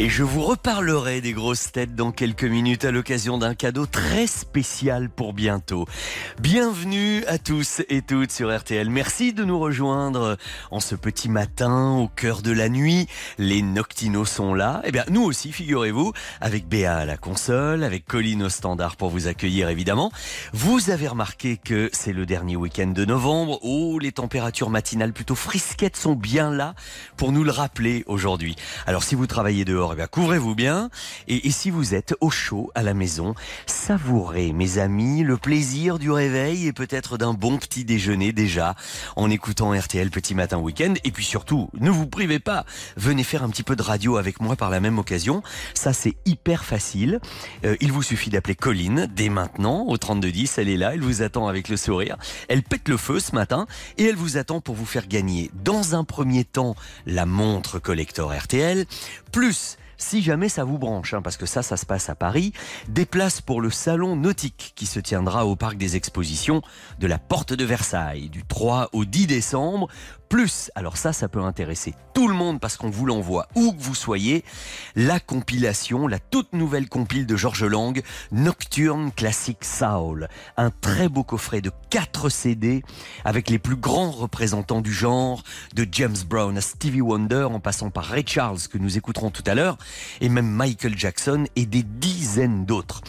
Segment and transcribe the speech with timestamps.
[0.00, 4.26] Et je vous reparlerai des grosses têtes dans quelques minutes à l'occasion d'un cadeau très
[4.26, 5.86] spécial pour bientôt.
[6.40, 8.90] Bienvenue à tous et toutes sur RTL.
[8.90, 10.36] Merci de nous rejoindre
[10.72, 13.06] en ce petit matin au cœur de la nuit.
[13.38, 14.82] Les Noctinos sont là.
[14.82, 19.10] Eh bien, nous aussi, figurez-vous, avec Béa à la console, avec Colline au standard pour
[19.10, 20.10] vous accueillir évidemment.
[20.52, 23.60] Vous avez remarqué que c'est le dernier week-end de novembre.
[23.62, 26.74] Oh, les températures matinales plutôt frisquettes sont bien là
[27.16, 28.56] pour nous le rappeler aujourd'hui.
[28.88, 30.90] Alors, si vous travaillez dehors, eh couvrez-vous bien.
[31.28, 33.34] Et, et, si vous êtes au chaud à la maison,
[33.66, 38.74] savourez, mes amis, le plaisir du réveil et peut-être d'un bon petit déjeuner déjà
[39.16, 40.94] en écoutant RTL Petit Matin Week-end.
[41.04, 42.64] Et puis surtout, ne vous privez pas.
[42.96, 45.42] Venez faire un petit peu de radio avec moi par la même occasion.
[45.74, 47.20] Ça, c'est hyper facile.
[47.64, 50.58] Euh, il vous suffit d'appeler Colline dès maintenant au 3210.
[50.58, 50.94] Elle est là.
[50.94, 52.16] Elle vous attend avec le sourire.
[52.48, 53.66] Elle pète le feu ce matin
[53.98, 56.76] et elle vous attend pour vous faire gagner dans un premier temps
[57.06, 58.86] la montre collector RTL
[59.32, 62.52] plus si jamais ça vous branche, hein, parce que ça, ça se passe à Paris,
[62.88, 66.62] des places pour le salon nautique qui se tiendra au parc des expositions
[66.98, 69.88] de la Porte de Versailles du 3 au 10 décembre
[70.28, 73.82] plus, alors ça, ça peut intéresser tout le monde parce qu'on vous l'envoie où que
[73.82, 74.44] vous soyez,
[74.94, 80.28] la compilation, la toute nouvelle compile de Georges Lang, Nocturne Classic Soul.
[80.56, 82.82] Un très beau coffret de 4 CD
[83.24, 85.42] avec les plus grands représentants du genre,
[85.74, 89.44] de James Brown à Stevie Wonder en passant par Ray Charles que nous écouterons tout
[89.46, 89.76] à l'heure,
[90.20, 93.02] et même Michael Jackson et des dizaines d'autres.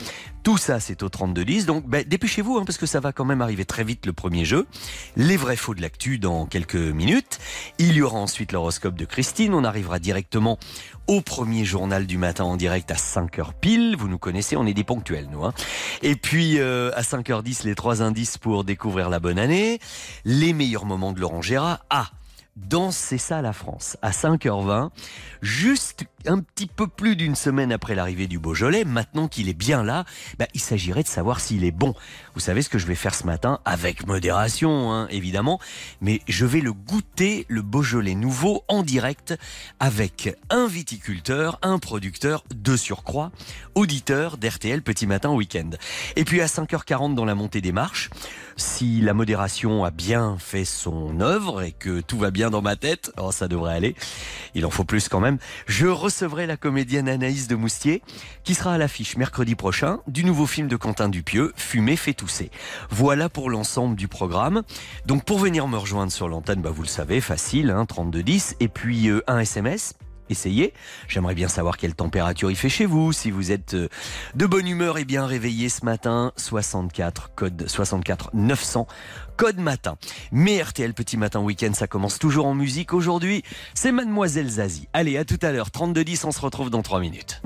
[0.46, 1.66] Tout ça, c'est au 3210.
[1.66, 4.46] Donc, ben, dépêchez-vous, hein, parce que ça va quand même arriver très vite le premier
[4.46, 4.68] jeu.
[5.16, 7.40] Les vrais faux de l'actu dans quelques minutes.
[7.80, 9.56] Il y aura ensuite l'horoscope de Christine.
[9.56, 10.60] On arrivera directement
[11.08, 13.96] au premier journal du matin en direct à 5h pile.
[13.98, 15.44] Vous nous connaissez, on est des ponctuels, nous.
[15.46, 15.54] Hein.
[16.04, 19.80] Et puis, euh, à 5h10, les trois indices pour découvrir la bonne année.
[20.26, 21.84] Les meilleurs moments de Laurent Gérard.
[21.90, 22.12] Ah
[22.56, 24.90] dans C'est ça la France, à 5h20,
[25.42, 29.84] juste un petit peu plus d'une semaine après l'arrivée du Beaujolais, maintenant qu'il est bien
[29.84, 30.06] là,
[30.40, 31.94] bah, il s'agirait de savoir s'il est bon.
[32.34, 35.60] Vous savez ce que je vais faire ce matin, avec modération hein, évidemment,
[36.02, 39.38] mais je vais le goûter, le Beaujolais nouveau, en direct,
[39.80, 43.32] avec un viticulteur, un producteur de surcroît,
[43.76, 45.72] auditeur d'RTL Petit Matin Week-end.
[46.16, 48.10] Et puis à 5h40 dans la montée des marches,
[48.58, 52.76] si la modération a bien fait son œuvre et que tout va bien dans ma
[52.76, 53.96] tête, oh, ça devrait aller,
[54.54, 55.38] il en faut plus quand même,
[55.68, 58.02] je recevrai la comédienne Anaïs de Moustier
[58.46, 62.52] qui sera à l'affiche mercredi prochain du nouveau film de Quentin Dupieux, Fumer fait tousser.
[62.90, 64.62] Voilà pour l'ensemble du programme.
[65.06, 68.70] Donc pour venir me rejoindre sur l'antenne, bah vous le savez, facile, hein, 3210, et
[68.70, 69.96] puis euh, un SMS
[70.30, 70.74] essayez.
[71.08, 73.90] J'aimerais bien savoir quelle température il fait chez vous, si vous êtes euh,
[74.36, 76.32] de bonne humeur et bien réveillé ce matin.
[76.38, 78.88] 64, code 64 900,
[79.38, 79.98] code matin.
[80.32, 82.94] Mais RTL Petit Matin Week-end, ça commence toujours en musique.
[82.94, 83.44] Aujourd'hui,
[83.74, 84.88] c'est Mademoiselle Zazie.
[84.94, 87.42] Allez, à tout à l'heure, 32-10, on se retrouve dans 3 minutes.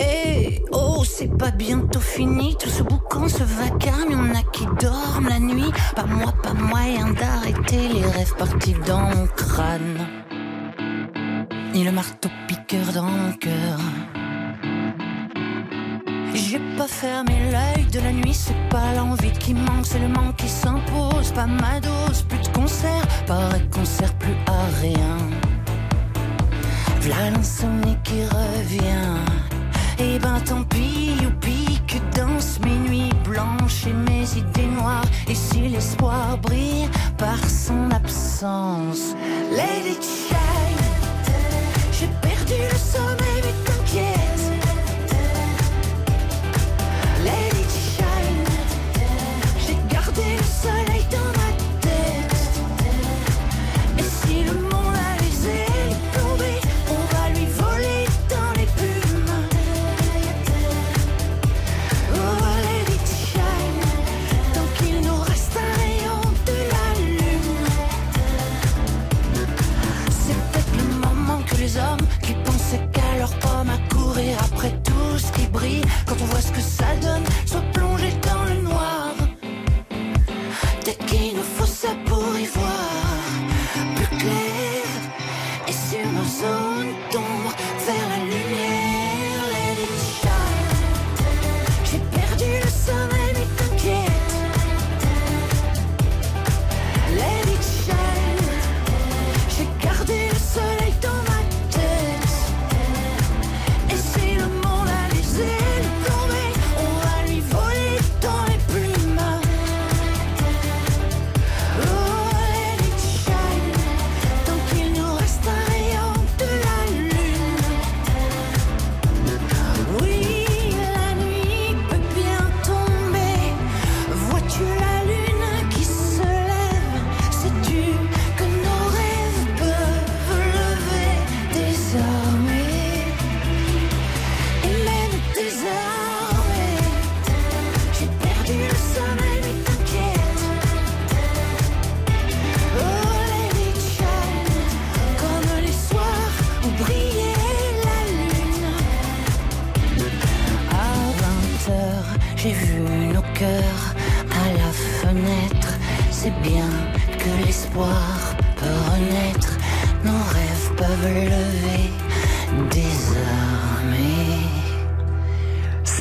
[0.00, 5.28] Eh oh, c'est pas bientôt fini, tout ce boucan, ce vacarme, y'en a qui dorment
[5.28, 5.72] la nuit.
[5.96, 10.06] Pas moi, pas moyen d'arrêter les rêves partis dans mon crâne
[11.78, 13.78] ni le marteau piqueur dans mon cœur.
[16.34, 20.36] J'ai pas fermé l'œil de la nuit, c'est pas l'envie qui manque, c'est le manque
[20.36, 21.30] qui s'impose.
[21.32, 25.16] Pas ma dose, plus de concert, pareil qu'on sert plus à rien.
[27.02, 29.14] V'là l'insomnie qui revient.
[30.00, 35.10] Et eh ben tant pis, youpi, que dansent mes nuits blanches et mes idées noires.
[35.28, 39.14] Et si l'espoir brille par son absence,
[39.52, 40.67] it shine.
[41.98, 43.42] J'ai perdu le sommeil,
[76.52, 77.27] que ça donne,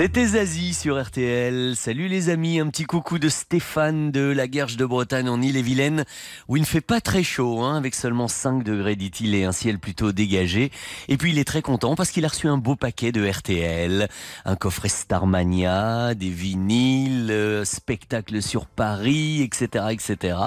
[0.08, 1.76] C'était Zazie sur RTL.
[1.76, 6.06] Salut les amis, un petit coucou de Stéphane de la Guerche de Bretagne en Ille-et-Vilaine,
[6.48, 9.52] où il ne fait pas très chaud, hein, avec seulement 5 degrés, dit-il, et un
[9.52, 10.72] ciel plutôt dégagé.
[11.10, 14.08] Et puis il est très content parce qu'il a reçu un beau paquet de RTL,
[14.46, 20.38] un coffret Starmania, des vinyles, euh, spectacles sur Paris, etc., etc.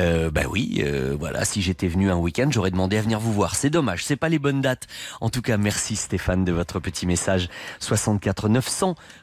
[0.00, 3.32] Euh, bah oui, euh, voilà, si j'étais venu un week-end, j'aurais demandé à venir vous
[3.32, 3.54] voir.
[3.54, 4.88] C'est dommage, c'est pas les bonnes dates.
[5.20, 7.48] En tout cas, merci Stéphane de votre petit message
[7.78, 8.80] 64 900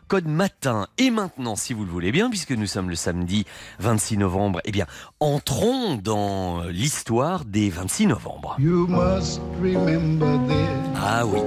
[0.07, 0.87] code matin.
[0.97, 3.45] Et maintenant, si vous le voulez bien, puisque nous sommes le samedi
[3.79, 4.85] 26 novembre, eh bien,
[5.19, 8.55] entrons dans l'histoire des 26 novembre.
[8.59, 10.99] You must remember this.
[11.01, 11.39] Ah oui.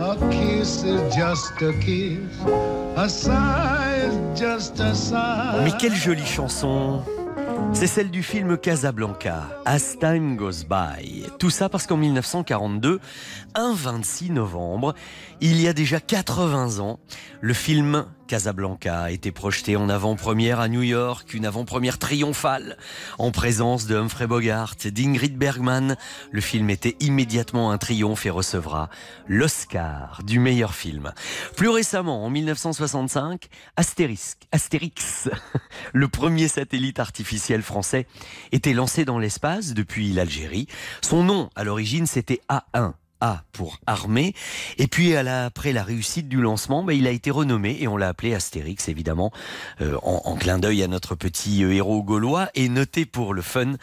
[0.00, 2.18] A kiss is just a kiss.
[2.96, 5.64] A sigh is just a sigh.
[5.64, 7.02] Mais quelle jolie chanson
[7.72, 11.26] c'est celle du film Casablanca, As Time Goes By.
[11.38, 12.98] Tout ça parce qu'en 1942,
[13.54, 14.94] un 26 novembre,
[15.40, 16.98] il y a déjà 80 ans,
[17.40, 22.76] le film Casablanca a été projeté en avant-première à New York, une avant-première triomphale,
[23.18, 25.96] en présence de Humphrey Bogart, d'Ingrid Bergman.
[26.30, 28.90] Le film était immédiatement un triomphe et recevra
[29.28, 31.12] l'Oscar du meilleur film.
[31.56, 35.30] Plus récemment, en 1965, Astérix, Astérix,
[35.92, 38.06] le premier satellite artificiel français,
[38.52, 40.66] était lancé dans l'espace depuis l'Algérie.
[41.00, 42.92] Son nom, à l'origine, c'était A1.
[43.20, 44.34] A pour armée.
[44.78, 48.08] Et puis après la réussite du lancement, bah, il a été renommé et on l'a
[48.08, 49.32] appelé Astérix, évidemment,
[49.80, 52.48] euh, en, clin d'œil à notre petit euh, héros gaulois.
[52.54, 53.74] Et notez pour le fun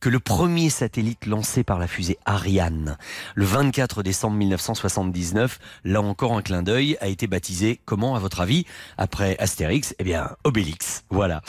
[0.00, 2.96] que le premier satellite lancé par la fusée Ariane,
[3.34, 8.40] le 24 décembre 1979, là encore un clin d'œil, a été baptisé comment à votre
[8.40, 8.64] avis
[8.96, 9.94] après Astérix?
[9.98, 11.04] Eh bien, Obélix.
[11.10, 11.42] Voilà.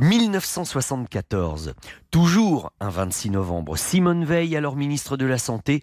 [0.00, 1.74] 1974,
[2.10, 5.82] toujours un 26 novembre, Simone Veil, alors ministre de la Santé,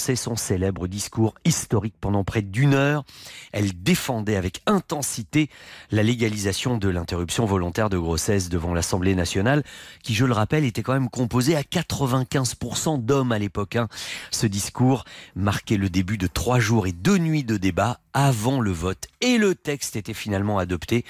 [0.00, 3.04] son célèbre discours historique pendant près d'une heure.
[3.52, 5.48] Elle défendait avec intensité
[5.90, 9.62] la légalisation de l'interruption volontaire de grossesse devant l'Assemblée nationale,
[10.02, 13.76] qui, je le rappelle, était quand même composée à 95% d'hommes à l'époque.
[13.76, 13.88] Hein.
[14.30, 15.04] Ce discours
[15.36, 19.08] marquait le début de trois jours et deux nuits de débat avant le vote.
[19.20, 21.04] Et le texte était finalement adopté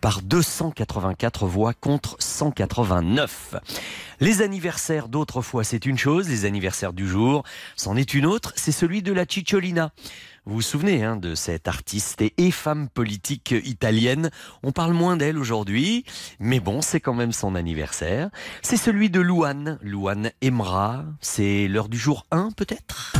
[0.00, 3.56] par 284 voix contre 189.
[4.20, 7.44] Les anniversaires d'autrefois, c'est une chose, les anniversaires du jour,
[7.76, 9.92] c'en est une autre, c'est celui de la Cicciolina.
[10.46, 14.30] Vous vous souvenez hein, de cette artiste et femme politique italienne
[14.62, 16.04] On parle moins d'elle aujourd'hui,
[16.38, 18.30] mais bon, c'est quand même son anniversaire.
[18.62, 21.04] C'est celui de Louane, Louane Emra.
[21.20, 23.12] C'est l'heure du jour 1 peut-être?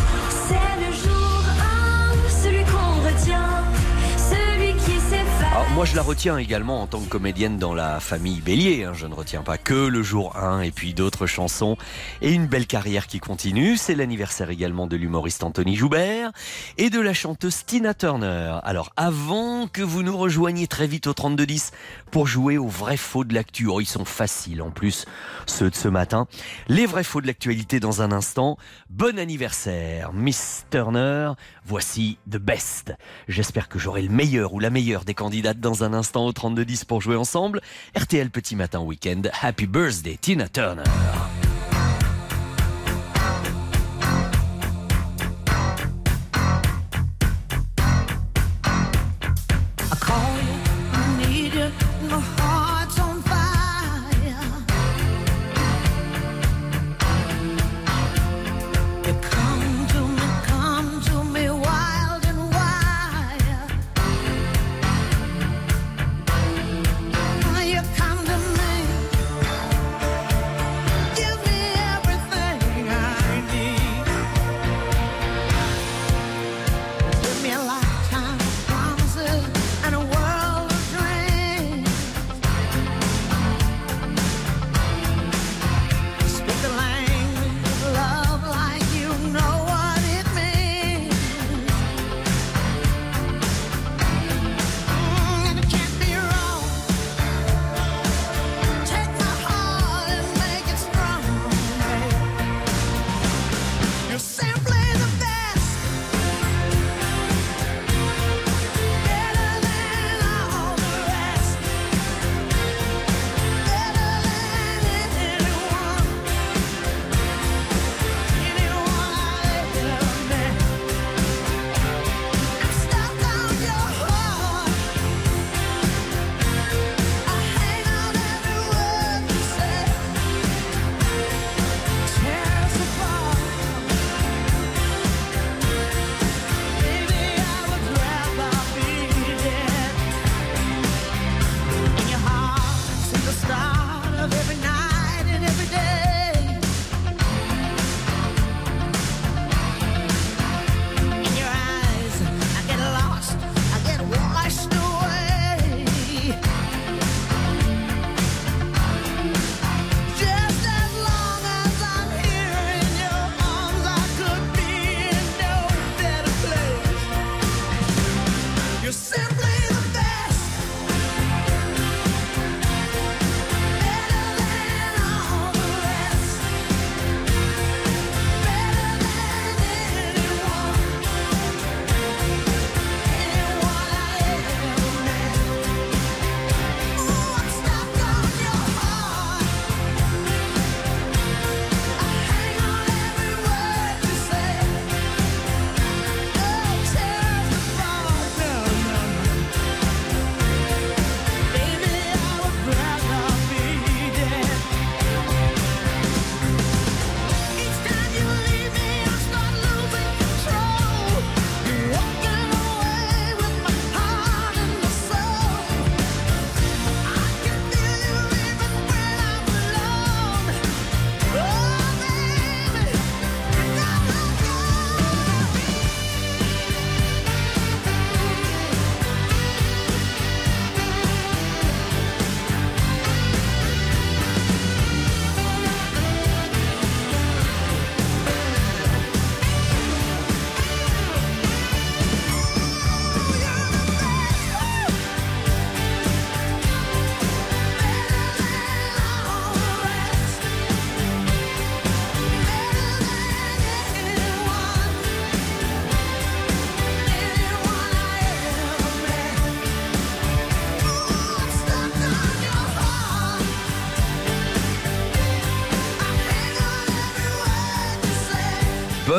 [5.75, 8.85] Moi, je la retiens également en tant que comédienne dans la famille Bélier.
[8.85, 8.93] Hein.
[8.95, 11.77] Je ne retiens pas que le jour 1 et puis d'autres chansons
[12.23, 13.77] et une belle carrière qui continue.
[13.77, 16.33] C'est l'anniversaire également de l'humoriste Anthony Joubert
[16.79, 18.59] et de la chanteuse Tina Turner.
[18.63, 21.73] Alors, avant que vous nous rejoigniez très vite au 3210
[22.11, 25.05] pour jouer aux vrais faux de l'actu, oh, ils sont faciles en plus,
[25.47, 26.27] ceux de ce matin.
[26.69, 28.57] Les vrais faux de l'actualité dans un instant.
[28.89, 31.33] Bon anniversaire, Miss Turner.
[31.69, 32.95] Voici The Best.
[33.27, 36.85] J'espère que j'aurai le meilleur ou la meilleure des candidates dans un instant au 3210
[36.85, 37.61] pour jouer ensemble.
[37.97, 39.23] RTL Petit Matin Week-end.
[39.43, 40.85] Happy Birthday Tina Turner.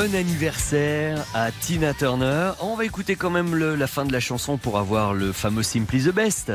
[0.08, 2.52] Bon anniversaire à Tina Turner.
[2.62, 5.64] On va écouter quand même le- la fin de la chanson pour avoir le fameux
[5.64, 6.48] Simply the Best.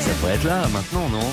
[0.00, 1.30] Ça pourrait être là maintenant, non?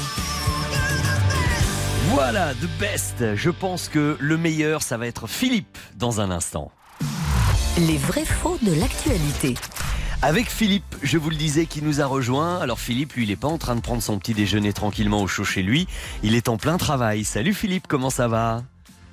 [2.09, 3.35] Voilà, The Best.
[3.35, 6.71] Je pense que le meilleur, ça va être Philippe dans un instant.
[7.77, 9.53] Les vrais faux de l'actualité.
[10.21, 12.59] Avec Philippe, je vous le disais, qui nous a rejoint.
[12.59, 15.27] Alors Philippe, lui, il n'est pas en train de prendre son petit déjeuner tranquillement au
[15.27, 15.87] chaud chez lui.
[16.23, 17.23] Il est en plein travail.
[17.23, 18.63] Salut Philippe, comment ça va?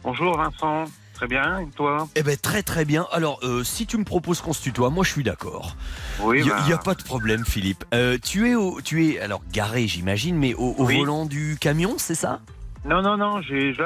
[0.04, 3.06] Bonjour Vincent, très bien, et toi Eh ben très très bien.
[3.12, 5.76] Alors, euh, si tu me proposes qu'on se tutoie, moi je suis d'accord.
[6.22, 7.84] Oui, Il n'y bah, a, pas de problème, Philippe.
[7.94, 10.98] Euh, tu es au, tu es alors garé, j'imagine, mais au, au Oui.
[10.98, 12.40] volant du camion, c'est ça?
[12.84, 13.42] Non, non, non, là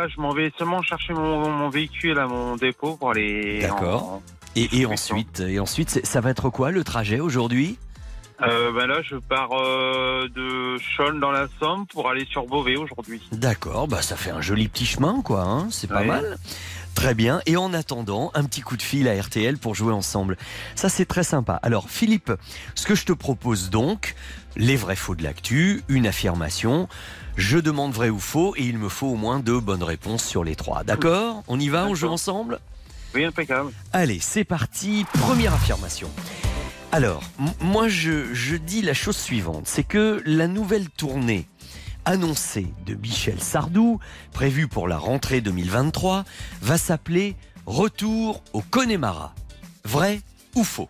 [0.08, 3.60] je m'en vais seulement chercher mon, mon véhicule à mon dépôt pour aller...
[3.60, 4.04] D'accord.
[4.04, 4.22] en-
[4.58, 7.78] Et, ensuite, et ensuite, ça va être quoi le trajet aujourd'hui?
[8.42, 12.76] Euh, bah là je pars euh, de Chaulnes dans la Somme pour aller sur Beauvais
[12.76, 13.22] aujourd'hui.
[13.32, 15.42] D'accord, bah ça fait un joli petit chemin, quoi.
[15.42, 16.06] Hein c'est pas Ouais.
[16.06, 16.36] mal.
[16.94, 17.40] Très bien.
[17.44, 20.38] Et en attendant, un petit coup de fil à RTL pour jouer ensemble.
[20.74, 21.60] Ça, c'est très sympa.
[21.62, 22.32] Alors, Philippe,
[22.74, 24.14] ce que je te propose donc,
[24.56, 26.88] les vrais faux de l'actu, une affirmation.
[27.36, 30.42] Je demande vrai ou faux et il me faut au moins deux bonnes réponses sur
[30.42, 30.84] les trois.
[30.84, 31.42] D'accord?
[31.48, 32.60] On y va On joue ensemble?
[33.14, 33.72] Oui, impeccable.
[33.92, 35.04] Allez, c'est parti.
[35.20, 36.10] Première affirmation.
[36.92, 37.22] Alors,
[37.60, 39.66] moi, je, je dis la chose suivante.
[39.66, 41.46] C'est que la nouvelle tournée
[42.06, 43.98] annoncée de Michel Sardou,
[44.32, 46.24] prévue pour la rentrée 2023,
[46.62, 49.34] va s'appeler Retour au Connemara.
[49.84, 50.20] Vrai
[50.54, 50.88] ou faux?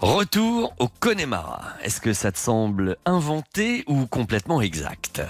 [0.00, 1.64] Retour au Connemara.
[1.82, 5.22] Est-ce que ça te semble inventé ou complètement exact?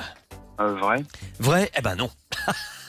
[0.60, 1.04] Euh, vrai?
[1.40, 1.70] Vrai?
[1.76, 2.10] Eh ben non.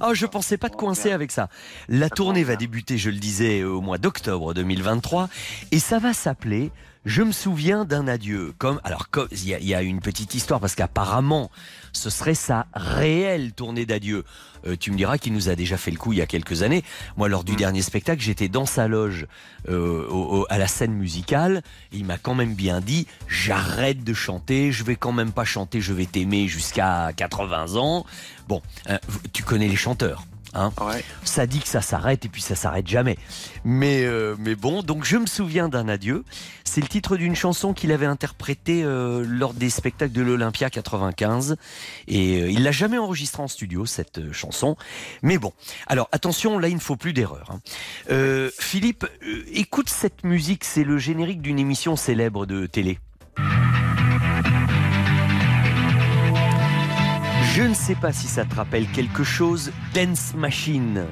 [0.00, 1.48] oh, je pensais pas te coincer avec ça.
[1.88, 5.28] La tournée va débuter, je le disais, au mois d'octobre 2023
[5.72, 6.70] et ça va s'appeler
[7.04, 8.54] Je me souviens d'un adieu.
[8.58, 11.50] Comme alors il y, y a une petite histoire parce qu'apparemment
[11.92, 14.24] ce serait sa réelle tournée d'adieu.
[14.66, 16.62] Euh, tu me diras qu'il nous a déjà fait le coup il y a quelques
[16.62, 16.82] années.
[17.18, 17.56] Moi, lors du Mm.
[17.56, 19.26] dernier spectacle, j'étais dans sa loge
[19.68, 21.62] euh, au- au- à la scène musicale.
[21.92, 25.80] Il m'a quand même bien dit j'arrête de chanter, je vais quand même pas chanter,
[25.82, 28.06] je vais t'aimer jusqu'à 80 ans.
[28.48, 28.98] Bon, euh,
[29.34, 30.24] tu connais les chanteurs.
[30.54, 31.04] Hein Ouais.
[31.24, 33.18] ça dit que ça s'arrête et puis ça s'arrête jamais.
[33.64, 36.24] Mais, euh, mais bon, donc je me souviens d'un adieu.
[36.64, 41.56] C'est le titre d'une chanson qu'il avait interprétée euh, lors des spectacles de l'Olympia 95.
[42.08, 44.76] Et euh, il l'a jamais enregistrée en studio, cette euh, chanson.
[45.22, 45.52] Mais bon,
[45.86, 47.50] alors attention, là il ne faut plus d'erreur.
[47.50, 47.60] hein.
[48.10, 52.98] Euh, Philippe, euh, écoute cette musique, c'est le générique d'une émission célèbre de télé.
[57.54, 61.04] Je ne sais pas si ça te rappelle quelque chose, Dance Machine.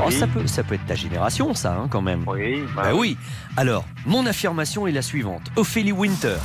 [0.00, 0.12] Oh, Oui.
[0.12, 2.24] ça, peut, ça peut être ta génération, ça, hein, quand même.
[2.26, 3.16] Oui, bah, Bah oui.
[3.56, 5.42] Alors, mon affirmation est la suivante.
[5.54, 6.38] Ophélie Winter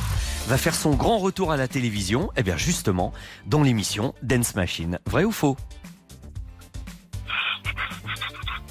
[0.46, 3.12] va faire son grand retour à la télévision, eh bien justement,
[3.46, 5.00] dans l'émission Dance Machine.
[5.06, 5.56] Vrai ou faux?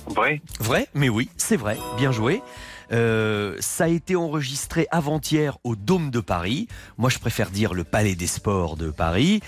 [0.07, 1.77] Vrai Vrai, mais oui, c'est vrai.
[1.97, 2.41] Bien joué.
[2.91, 6.67] Euh, ça a été enregistré avant-hier au Dôme de Paris.
[6.97, 9.41] Moi, je préfère dire le Palais des Sports de Paris.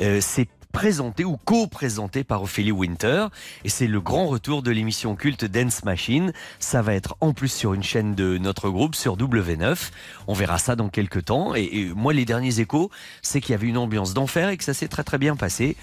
[0.00, 3.26] Euh, c'est présenté ou co-présenté par Ophélie Winter
[3.62, 6.32] et c'est le grand retour de l'émission culte Dance Machine.
[6.58, 9.90] Ça va être en plus sur une chaîne de notre groupe sur W9.
[10.26, 13.54] On verra ça dans quelques temps et, et moi les derniers échos, c'est qu'il y
[13.54, 15.76] avait une ambiance d'enfer et que ça s'est très très bien passé.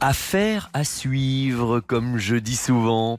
[0.00, 3.18] Affaire à suivre, comme je dis souvent.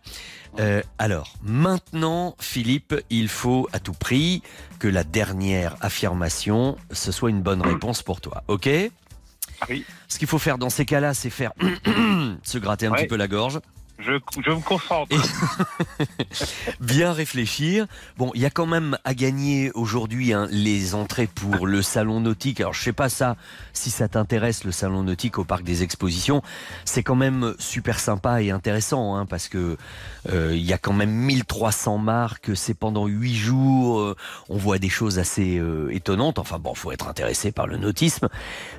[0.59, 4.41] Euh, alors, maintenant, Philippe, il faut à tout prix
[4.79, 8.43] que la dernière affirmation, ce soit une bonne réponse pour toi.
[8.47, 8.67] OK?
[9.69, 9.85] Oui.
[10.07, 11.51] Ce qu'il faut faire dans ces cas-là, c'est faire
[12.43, 13.01] se gratter un Ouais.
[13.03, 13.59] petit peu la gorge,
[14.01, 15.15] Je, je me concentre.
[16.79, 17.85] bien réfléchir.
[18.17, 22.19] Bon, il y a quand même à gagner aujourd'hui hein, les entrées pour le salon
[22.19, 22.59] nautique.
[22.59, 23.37] Alors, je sais pas ça,
[23.73, 26.41] si ça t'intéresse, le salon nautique au parc des expositions.
[26.85, 29.77] C'est quand même super sympa et intéressant, hein, parce que
[30.31, 32.51] euh, il y a quand même 1300 marques.
[32.55, 33.99] C'est pendant 8 jours.
[33.99, 34.15] euh,
[34.49, 36.39] on voit des choses assez euh, étonnantes.
[36.39, 38.29] Enfin bon, faut être intéressé par le nautisme.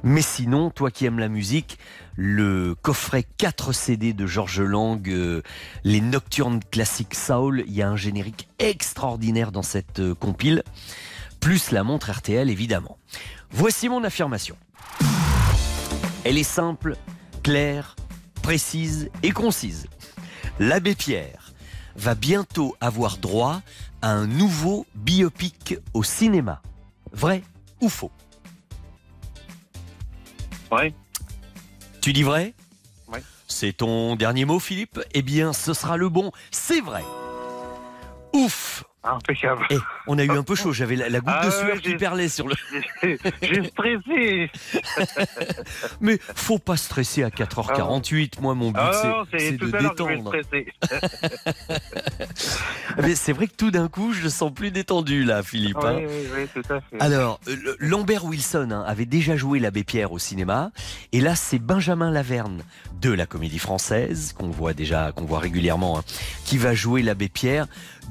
[0.03, 1.79] Mais sinon, toi qui aimes la musique,
[2.16, 5.42] le coffret 4 CD de Georges Lang, euh,
[5.85, 10.62] les Nocturnes classiques Soul, il y a un générique extraordinaire dans cette euh, compile,
[11.40, 12.98] plus la montre RTL évidemment.
[13.51, 14.57] Voici mon affirmation.
[16.25, 16.96] Elle est simple,
[17.42, 17.96] claire,
[18.42, 19.87] précise et concise.
[20.59, 21.53] L'abbé Pierre
[21.96, 23.62] va bientôt avoir droit
[24.03, 26.62] à un nouveau biopic au cinéma.
[27.12, 27.42] Vrai
[27.81, 28.11] ou faux?
[32.03, 32.53] Tu dis vrai
[33.07, 33.23] Ouais.
[33.47, 35.01] C'est ton dernier mot, Philippe?
[35.15, 36.33] Eh bien, ce sera le bon.
[36.51, 37.05] C'est vrai.
[38.33, 39.67] Ouf Impeccable.
[39.71, 41.81] Eh, on a eu un peu chaud, j'avais la, la goutte Ah de ouais, sueur
[41.81, 42.55] qui perlait sur le...
[43.43, 44.49] J'ai stressé.
[46.01, 50.33] Mais faut pas stresser à 4h48, moi mon but Ah c'est- de détendre.
[53.15, 55.79] c'est vrai que tout d'un coup je le sens plus détendu là Philippe.
[55.83, 55.97] hein.
[55.99, 57.01] Oui, oui, tout à fait.
[57.01, 60.71] Alors, euh, Lambert Wilson hein, avait déjà joué l'abbé Pierre au cinéma,
[61.12, 62.62] et là c'est Benjamin Laverne
[63.01, 66.05] de la Comédie Française qu'on voit déjà, qu'on voit régulièrement, hein,
[66.45, 67.67] qui va jouer l'abbé Pierre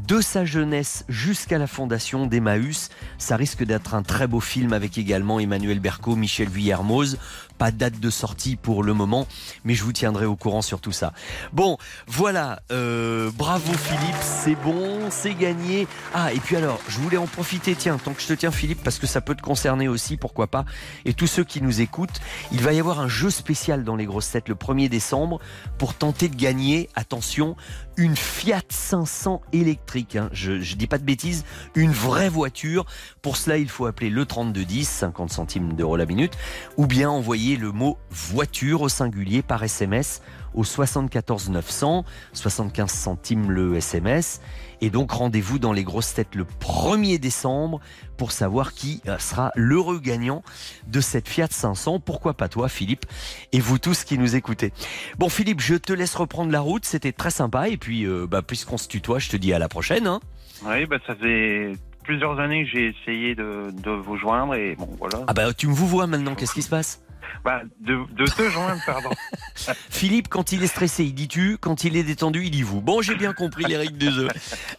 [0.08, 2.90] de sa jeunesse jusqu'à la fondation d'Emmaüs.
[3.18, 7.18] Ça risque d'être un très beau film avec également Emmanuel Berco, Michel Vuillermoz.
[7.58, 9.28] Pas date de sortie pour le moment,
[9.66, 11.14] mais je vous tiendrai au courant sur tout ça.
[11.54, 15.88] Bon, voilà, euh, bravo Philippe, c'est bon, c'est gagné.
[16.16, 18.82] Ah, et puis alors, je voulais en profiter, tiens, tant que je te tiens Philippe,
[18.84, 20.66] parce que ça peut te concerner aussi, pourquoi pas,
[21.06, 22.20] et tous ceux qui nous écoutent,
[22.52, 25.40] il va y avoir un jeu spécial dans les grosses têtes le 1er décembre
[25.78, 27.56] pour tenter de gagner, attention,
[28.02, 30.16] une Fiat 500 électrique.
[30.16, 30.30] hein.
[30.34, 32.86] Je, je dis pas de bêtises, une vraie voiture.
[33.22, 36.34] Pour cela, il faut appeler le 3210, 50 centimes d'euros la minute,
[36.78, 40.22] ou bien envoyer le mot voiture au singulier par SMS
[40.54, 44.42] au 74 900, 75 centimes le SMS.
[44.82, 47.80] Et donc rendez-vous dans les grosses têtes le 1er décembre
[48.18, 50.44] pour savoir qui euh, sera l'heureux gagnant
[50.88, 52.00] de cette Fiat 500.
[52.00, 53.06] Pourquoi pas toi, Philippe,
[53.52, 54.74] et vous tous qui nous écoutez.
[55.20, 56.86] Bon, Philippe, je te laisse reprendre la route.
[56.86, 57.70] C'était très sympa.
[57.70, 60.08] Et puis, euh, bah, puisqu'on se tutoie, je te dis à la prochaine.
[60.08, 60.20] hein.
[60.66, 64.90] Oui, bah, ça fait plusieurs années que j'ai essayé de, de vous joindre et bon,
[64.98, 65.20] voilà.
[65.28, 66.34] Ah bah, tu me vous vois maintenant.
[66.36, 67.02] Qu'est-ce qui se passe?
[67.44, 69.10] Bah, de, de te joindre, pardon.
[69.90, 71.58] Philippe, quand il est stressé, il dit tu.
[71.60, 72.82] Quand il est détendu, il dit vous.
[72.82, 74.28] Bon, j'ai bien compris les règles du jeu.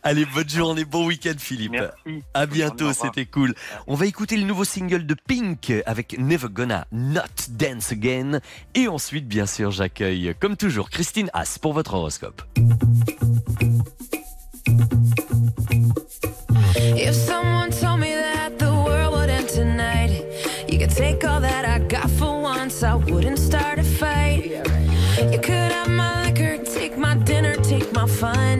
[0.03, 1.73] Allez, bonne journée, bon week-end, Philippe.
[1.73, 2.23] Merci.
[2.35, 3.55] À bientôt, c'était cool.
[3.87, 8.41] On va écouter le nouveau single de Pink avec Never Gonna Not Dance Again.
[8.75, 12.43] Et ensuite, bien sûr, j'accueille, comme toujours, Christine Haas pour votre horoscope.
[16.95, 20.25] If someone told me that the world would end tonight,
[20.69, 22.22] you could take all that I got for
[23.07, 24.51] wouldn't start a fight.
[25.31, 28.59] You could have my liquor, take my dinner, take my fun,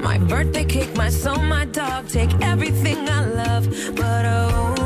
[0.00, 3.64] my birthday cake, my soul, my dog, take everything I love.
[3.96, 4.81] But oh,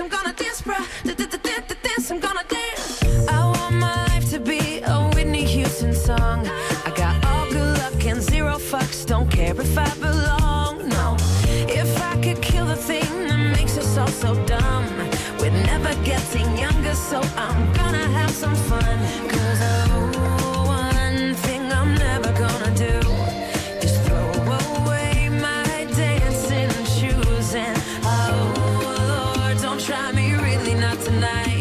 [0.00, 0.84] I'm gonna dance, bruh.
[1.82, 3.28] Dance, I'm gonna dance.
[3.28, 6.48] I want my life to be a Whitney Houston song.
[6.84, 9.06] I got all good luck and zero fucks.
[9.06, 10.88] Don't care if I belong.
[10.88, 11.16] No,
[11.68, 14.86] if I could kill the thing that makes us all so dumb,
[15.38, 16.94] we're never getting younger.
[16.94, 18.93] So I'm gonna have some fun.
[30.96, 31.53] Tonight.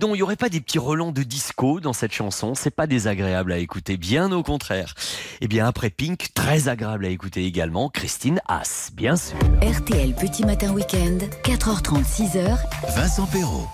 [0.00, 2.54] Donc, il n'y aurait pas des petits relents de disco dans cette chanson?
[2.54, 4.94] C'est pas désagréable à écouter, bien au contraire.
[5.42, 9.36] Et bien après Pink, très agréable à écouter également, Christine Haas, bien sûr.
[9.60, 12.56] RTL Petit Matin Week-end, 4h30, 6h,
[12.96, 13.68] Vincent Perrault.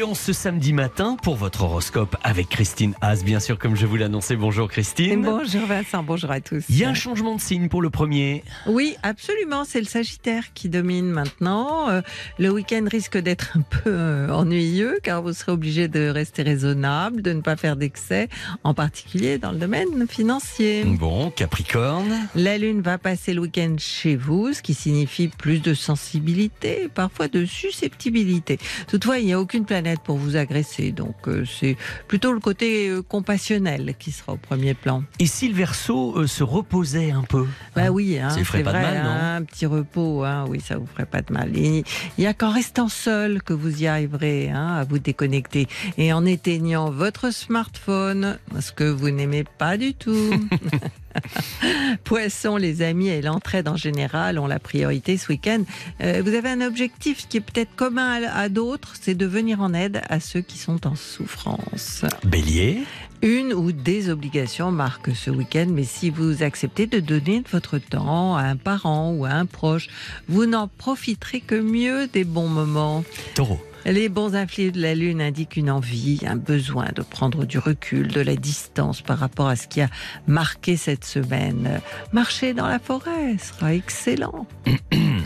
[0.00, 4.34] Ce samedi matin pour votre horoscope avec Christine Haas, bien sûr, comme je vous l'annonçais.
[4.34, 5.22] Bonjour Christine.
[5.22, 6.64] Bonjour Vincent, bonjour à tous.
[6.70, 8.42] Il y a un changement de signe pour le premier.
[8.66, 11.90] Oui, absolument, c'est le Sagittaire qui domine maintenant.
[11.90, 12.00] Euh,
[12.38, 17.20] Le week-end risque d'être un peu euh, ennuyeux car vous serez obligé de rester raisonnable,
[17.20, 18.30] de ne pas faire d'excès,
[18.64, 20.82] en particulier dans le domaine financier.
[20.84, 22.26] Bon, Capricorne.
[22.34, 27.28] La Lune va passer le week-end chez vous, ce qui signifie plus de sensibilité, parfois
[27.28, 28.58] de susceptibilité.
[28.88, 31.76] Toutefois, il n'y a aucune planète pour vous agresser, donc euh, c'est
[32.08, 35.02] plutôt le côté euh, compassionnel qui sera au premier plan.
[35.18, 38.44] Et si le verso euh, se reposait un peu Bah hein oui, hein, Ça lui
[38.44, 40.86] ferait c'est pas de vrai, mal, non hein, un petit repos, hein, oui, ça vous
[40.86, 41.56] ferait pas de mal.
[41.56, 41.84] Il
[42.18, 46.24] n'y a qu'en restant seul que vous y arriverez hein, à vous déconnecter et en
[46.24, 50.30] éteignant votre smartphone, ce que vous n'aimez pas du tout.
[52.04, 55.62] Poisson, les amis et l'entraide en général ont la priorité ce week-end.
[56.02, 59.60] Euh, vous avez un objectif qui est peut-être commun à, à d'autres, c'est de venir
[59.60, 62.04] en aide à ceux qui sont en souffrance.
[62.24, 62.80] Bélier.
[63.22, 67.76] Une ou des obligations marquent ce week-end, mais si vous acceptez de donner de votre
[67.76, 69.88] temps à un parent ou à un proche,
[70.28, 73.04] vous n'en profiterez que mieux des bons moments.
[73.34, 73.60] Taureau.
[73.86, 78.08] Les bons influx de la Lune indiquent une envie, un besoin de prendre du recul,
[78.08, 79.88] de la distance par rapport à ce qui a
[80.26, 81.80] marqué cette semaine.
[82.12, 84.46] Marcher dans la forêt sera excellent.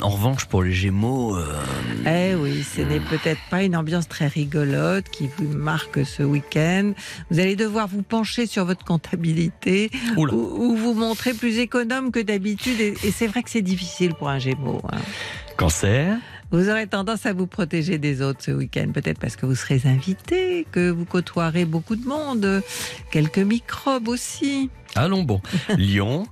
[0.01, 1.57] En revanche, pour les Gémeaux, euh,
[2.07, 6.93] Eh oui, ce n'est peut-être pas une ambiance très rigolote qui vous marque ce week-end.
[7.31, 12.21] Vous allez devoir vous pencher sur votre comptabilité ou, ou vous montrer plus économe que
[12.21, 12.81] d'habitude.
[12.81, 14.81] Et, et c'est vrai que c'est difficile pour un Gémeaux.
[14.93, 14.99] hein.
[15.57, 16.17] Cancer.
[16.51, 19.81] Vous aurez tendance à vous protéger des autres ce week-end, peut-être parce que vous serez
[19.85, 22.63] invité, que vous côtoierez beaucoup de monde,
[23.11, 24.71] quelques microbes aussi.
[24.95, 25.41] Allons bon.
[25.79, 26.27] Lion.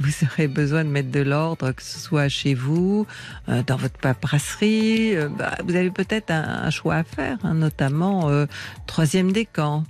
[0.00, 3.06] Vous aurez besoin de mettre de l'ordre, que ce soit chez vous,
[3.48, 5.16] euh, dans votre paperasserie.
[5.16, 8.46] euh, bah, vous avez peut-être un, un choix à faire, hein, notamment euh,
[8.86, 9.84] troisième décan.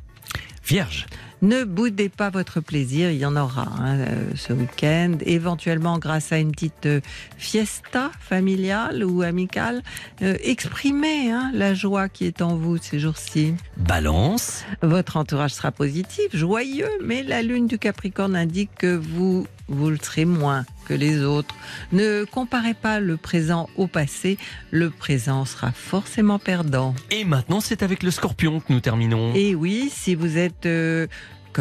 [0.66, 1.06] Vierge.
[1.40, 6.32] Ne boudez pas votre plaisir, il y en aura hein, euh, ce week-end, éventuellement grâce
[6.32, 7.00] à une petite euh,
[7.36, 9.82] fiesta familiale ou amicale.
[10.22, 13.54] Euh, exprimez hein, la joie qui est en vous ces jours-ci.
[13.76, 14.64] Balance.
[14.82, 19.98] Votre entourage sera positif, joyeux, mais la lune du Capricorne indique que vous, vous le
[20.00, 21.54] serez moins que les autres.
[21.92, 24.38] Ne comparez pas le présent au passé,
[24.70, 26.94] le présent sera forcément perdant.
[27.10, 29.34] Et maintenant, c'est avec le Scorpion que nous terminons.
[29.34, 31.06] Et oui, si vous êtes euh,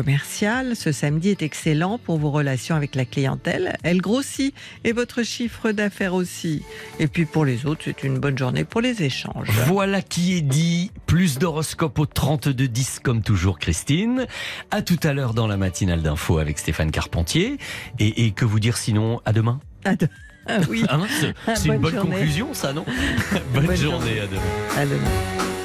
[0.02, 3.76] commercial, ce samedi est excellent pour vos relations avec la clientèle.
[3.82, 6.62] Elle grossit et votre chiffre d'affaires aussi.
[7.00, 9.50] Et puis pour les autres, c'est une bonne journée pour les échanges.
[9.66, 10.92] Voilà qui est dit.
[11.08, 14.28] Plus d'horoscope au 32-10 comme toujours Christine.
[14.70, 17.58] À tout à l'heure dans la matinale d'info avec Stéphane Carpentier.
[17.98, 20.08] Et, et que vous dire sinon à demain À de-
[20.46, 21.10] Ah oui, Ah mince,
[21.56, 22.12] C'est une Bonne journée.
[22.18, 22.86] conclusion ça non?
[23.54, 24.42] Bonne, Bonne journée, à demain.
[24.78, 25.57] à demain.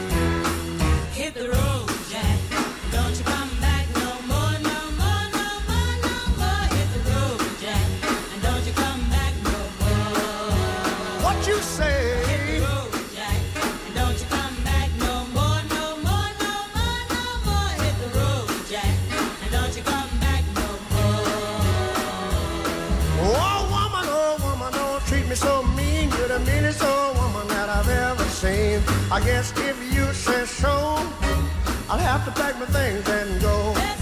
[26.72, 28.80] Meanest old woman that I've ever seen.
[29.10, 30.70] I guess if you say so,
[31.90, 34.01] I'll have to pack my things and go.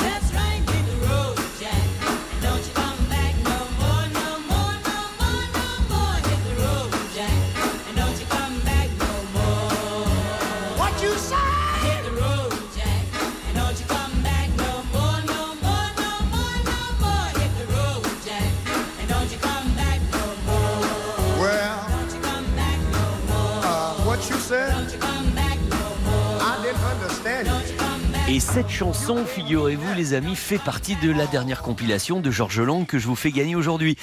[28.53, 32.99] Cette chanson, figurez-vous les amis, fait partie de la dernière compilation de Georges Lang que
[32.99, 33.95] je vous fais gagner aujourd'hui.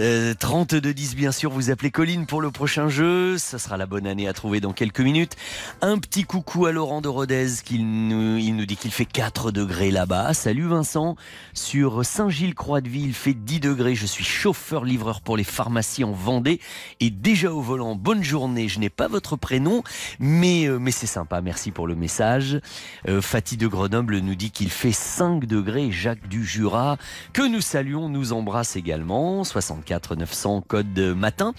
[0.00, 3.84] Euh, 32 10 bien sûr, vous appelez Colline pour le prochain jeu, ça sera la
[3.84, 5.36] bonne année à trouver dans quelques minutes.
[5.82, 9.50] Un petit coucou à Laurent de Rodez qui nous, il nous dit qu'il fait 4
[9.50, 10.32] degrés là-bas.
[10.32, 11.16] Salut Vincent,
[11.52, 16.60] sur Saint-Gilles-Croix-de-Vie, il fait 10 degrés, je suis chauffeur-livreur pour les pharmacies en Vendée
[17.00, 17.94] et déjà au volant.
[17.94, 19.82] Bonne journée, je n'ai pas votre prénom,
[20.18, 22.58] mais, euh, mais c'est sympa, merci pour le message.
[23.06, 25.90] Euh, Fatih de Grenoble nous dit qu'il fait 5 degrés.
[25.92, 26.96] Jacques du Jura,
[27.34, 29.44] que nous saluons, nous embrasse également.
[29.44, 31.52] 64 900 code matin.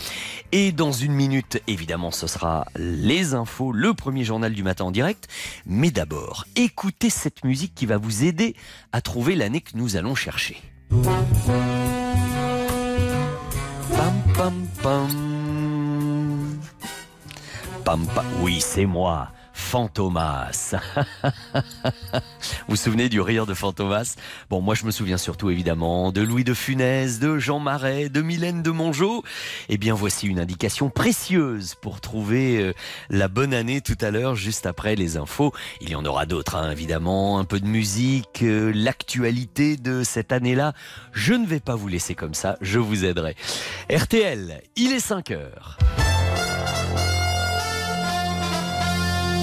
[0.52, 4.92] Et dans une minute, évidemment, ce sera les infos, le premier journal du matin en
[4.92, 5.28] direct.
[5.66, 8.56] Mais d'abord, écoutez cette musique qui va vous aider
[8.92, 10.62] à trouver l'année que nous allons chercher.
[18.42, 19.32] Oui, c'est moi.
[19.54, 20.76] Fantomas.
[21.24, 22.22] vous
[22.70, 24.16] vous souvenez du rire de Fantomas?
[24.50, 28.22] Bon, moi je me souviens surtout évidemment de Louis de Funès, de Jean Marais, de
[28.22, 29.24] Mylène de Mongeau.
[29.70, 32.74] Eh bien, voici une indication précieuse pour trouver euh,
[33.10, 35.54] la bonne année tout à l'heure, juste après les infos.
[35.82, 40.32] Il y en aura d'autres, hein, évidemment, un peu de musique, euh, l'actualité de cette
[40.32, 40.74] année-là.
[41.12, 43.36] Je ne vais pas vous laisser comme ça, je vous aiderai.
[43.90, 45.78] RTL, il est 5 heures.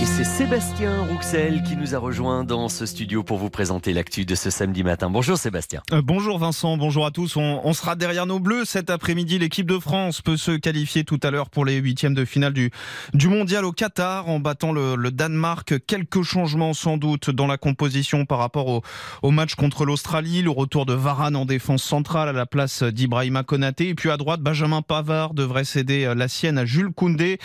[0.01, 4.25] Et c'est Sébastien Rouxel qui nous a rejoint dans ce studio pour vous présenter l'actu
[4.25, 5.11] de ce samedi matin.
[5.11, 5.83] Bonjour Sébastien.
[5.93, 7.37] Euh, bonjour Vincent, bonjour à tous.
[7.37, 9.41] On, sera derrière nos bleus cet après-midi.
[9.41, 12.71] L'équipe de France peut se qualifier tout à l'heure pour les huitièmes de finale du,
[13.13, 15.75] du mondial au Qatar en battant le, le, Danemark.
[15.89, 18.83] Quelques changements sans doute dans la composition par rapport au,
[19.23, 20.43] au match contre l'Australie.
[20.43, 23.89] Le retour de Varane en défense centrale à la place d'Ibrahima Konaté.
[23.89, 27.41] Et puis à droite, Benjamin Pavard devrait céder la sienne à Jules Koundé.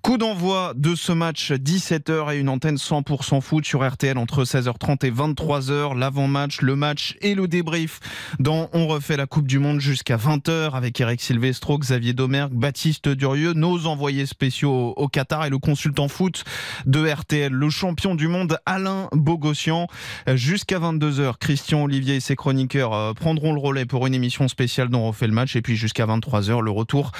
[0.00, 4.44] Coup d'envoi de ce match 17 17h et une antenne 100% foot sur RTL entre
[4.44, 5.98] 16h30 et 23h.
[5.98, 7.98] L'avant-match, le match et le débrief
[8.38, 13.08] dans On refait la Coupe du Monde jusqu'à 20h avec Eric Silvestro, Xavier Domergue, Baptiste
[13.08, 16.44] Durieux, nos envoyés spéciaux au Qatar et le consultant foot
[16.86, 19.88] de RTL, le champion du monde Alain Bogossian.
[20.28, 24.90] Jusqu'à 22h, Christian Olivier et ses chroniqueurs euh, prendront le relais pour une émission spéciale
[24.90, 27.10] dont refait le match et puis jusqu'à 23h, le retour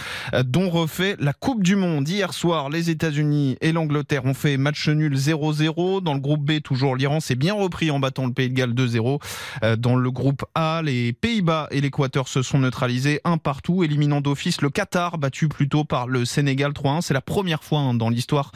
[0.44, 2.08] dont refait la Coupe du Monde.
[2.08, 6.02] Hier soir, les États-Unis et l'Angleterre ont fait match nul 0-0.
[6.02, 8.74] Dans le groupe B, toujours l'Iran s'est bien repris en battant le Pays de Galles
[8.74, 9.20] 2-0.
[9.62, 14.20] Euh, dans le groupe A, les Pays-Bas et l'Équateur se sont neutralisés un partout, éliminant
[14.20, 17.00] d'office le Qatar, battu plutôt par le Sénégal 3-1.
[17.00, 18.52] C'est la première fois hein, dans l'histoire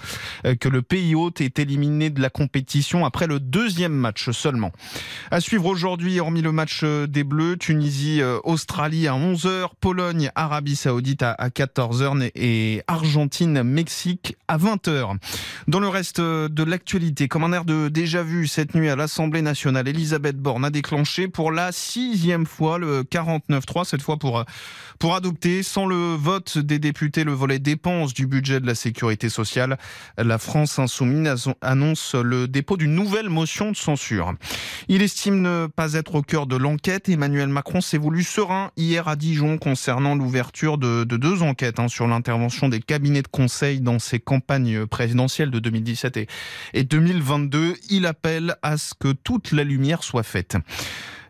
[0.46, 4.72] euh, que le pays hôte est éliminé de la compétition après le deuxième match seulement.
[5.30, 10.76] À suivre aujourd'hui, hormis le match euh, des Bleus, Tunisie, Australie à 11h, Pologne, Arabie
[10.76, 15.16] Saoudite à 14h et Argentine, Mexique à 20h.
[15.68, 19.42] Dans le reste de l'actualité, comme un air de déjà vu cette nuit à l'Assemblée
[19.42, 24.44] nationale, Elisabeth Borne a déclenché pour la sixième fois le 49-3, cette fois pour,
[24.98, 29.28] pour adopter sans le vote des députés le volet dépenses du budget de la sécurité
[29.28, 29.78] sociale.
[30.18, 34.34] La France insoumise annonce le dépôt d'une nouvelle motion de censure.
[34.88, 37.08] Il estime ne pas être au cœur de l'enquête.
[37.08, 41.86] Emmanuel Macron s'est voulu serein hier à Dijon concernant l'ouverture de, de, deux enquêtes hein,
[41.86, 46.26] sur l'intervention des cabinets de conseil dans ses campagnes présidentielles de 2017 et,
[46.72, 47.74] et 2022.
[47.90, 50.56] Il appelle à ce que toute la lumière soit faite.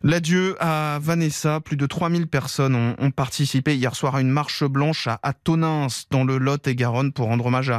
[0.07, 1.61] L'adieu à Vanessa.
[1.61, 5.87] Plus de 3000 personnes ont, participé hier soir à une marche blanche à, à Tonins,
[6.11, 7.73] dans le Lot et Garonne, pour rendre hommage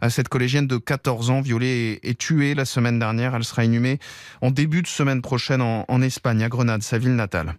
[0.00, 3.36] à, cette collégienne de 14 ans, violée et, tuée la semaine dernière.
[3.36, 4.00] Elle sera inhumée
[4.40, 7.54] en début de semaine prochaine en, Espagne, à Grenade, sa ville natale.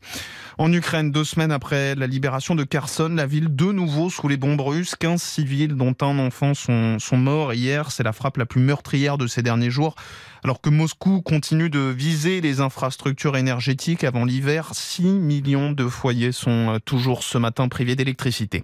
[0.58, 4.36] En Ukraine, deux semaines après la libération de Kherson, la ville de nouveau sous les
[4.36, 4.95] bombes russes.
[4.95, 7.89] 15 civils, dont un enfant, sont morts hier.
[7.89, 9.95] C'est la frappe la plus meurtrière de ces derniers jours.
[10.43, 16.32] Alors que Moscou continue de viser les infrastructures énergétiques avant l'hiver, 6 millions de foyers
[16.32, 18.63] sont toujours ce matin privés d'électricité.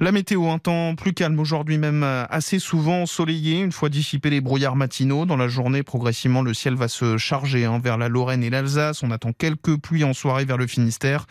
[0.00, 4.40] La météo, un temps plus calme aujourd'hui même assez souvent ensoleillé, une fois dissipés les
[4.40, 5.26] brouillards matinaux.
[5.26, 9.02] Dans la journée, progressivement, le ciel va se charger hein, vers la Lorraine et l'Alsace.
[9.02, 11.26] On attend quelques pluies en soirée vers le Finistère.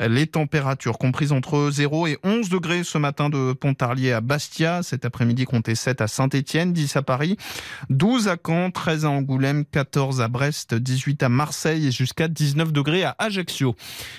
[0.00, 4.82] Les températures comprises entre 0 et 11 degrés ce matin de Pontarlier à Bastia.
[4.82, 7.36] Cet après-midi, comptez 7 à Saint-Etienne, 10 à Paris,
[7.90, 12.72] 12 à Caen, 13 à Angoulême, 14 à Brest, 18 à Marseille et jusqu'à 19
[12.72, 13.74] degrés à Ajaccio.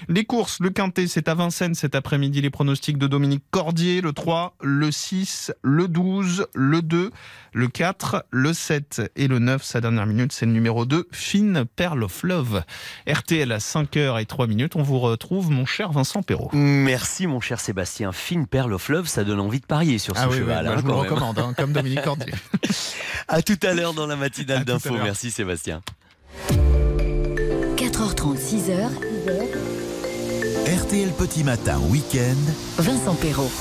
[0.10, 2.42] Les courses, le Quintet, c'est à Vincennes cet après-midi.
[2.42, 7.12] Les pronostics de Dominique Cordier, le 3, le 6, le 12, le 2,
[7.54, 9.64] le 4, le 7 et le 9.
[9.64, 12.64] Sa dernière minute, c'est le numéro 2, Fine Pearl of Love.
[13.08, 14.76] RTL à 5h et 3 minutes.
[14.76, 16.50] On vous retrouve, mon cher Vincent Perrault.
[16.52, 18.12] Merci, mon cher Sébastien.
[18.12, 20.66] Fine Pearl of Love, ça donne envie de parier sur ce ah oui, cheval.
[20.68, 22.34] Oui, hein, je vous le recommande, hein, comme Dominique Cordier.
[23.30, 24.97] à tout à l'heure dans la matinale d'info.
[25.04, 25.82] Merci Sébastien.
[27.76, 28.90] 4h30, 6h.
[30.68, 32.36] RTL Petit Matin, week-end.
[32.78, 33.52] Vincent Perrault.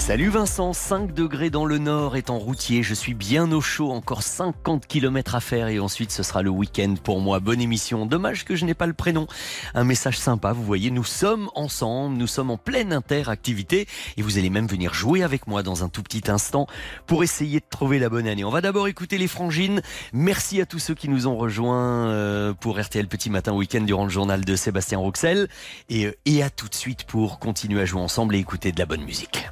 [0.00, 4.22] Salut Vincent, 5 degrés dans le nord étant routier, je suis bien au chaud, encore
[4.22, 7.38] 50 km à faire et ensuite ce sera le week-end pour moi.
[7.38, 9.28] Bonne émission, dommage que je n'ai pas le prénom.
[9.74, 13.86] Un message sympa, vous voyez, nous sommes ensemble, nous sommes en pleine interactivité
[14.16, 16.66] et vous allez même venir jouer avec moi dans un tout petit instant
[17.06, 18.42] pour essayer de trouver la bonne année.
[18.42, 19.82] On va d'abord écouter les frangines.
[20.14, 24.04] Merci à tous ceux qui nous ont rejoints euh, pour RTL Petit Matin Week-end durant
[24.04, 25.48] le journal de Sébastien Roxel
[25.92, 28.86] euh, et à tout de suite pour continuer à jouer ensemble et écouter de la
[28.86, 29.50] bonne musique.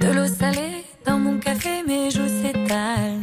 [0.00, 3.20] De l'eau salée dans mon café, mes joues s'étalent.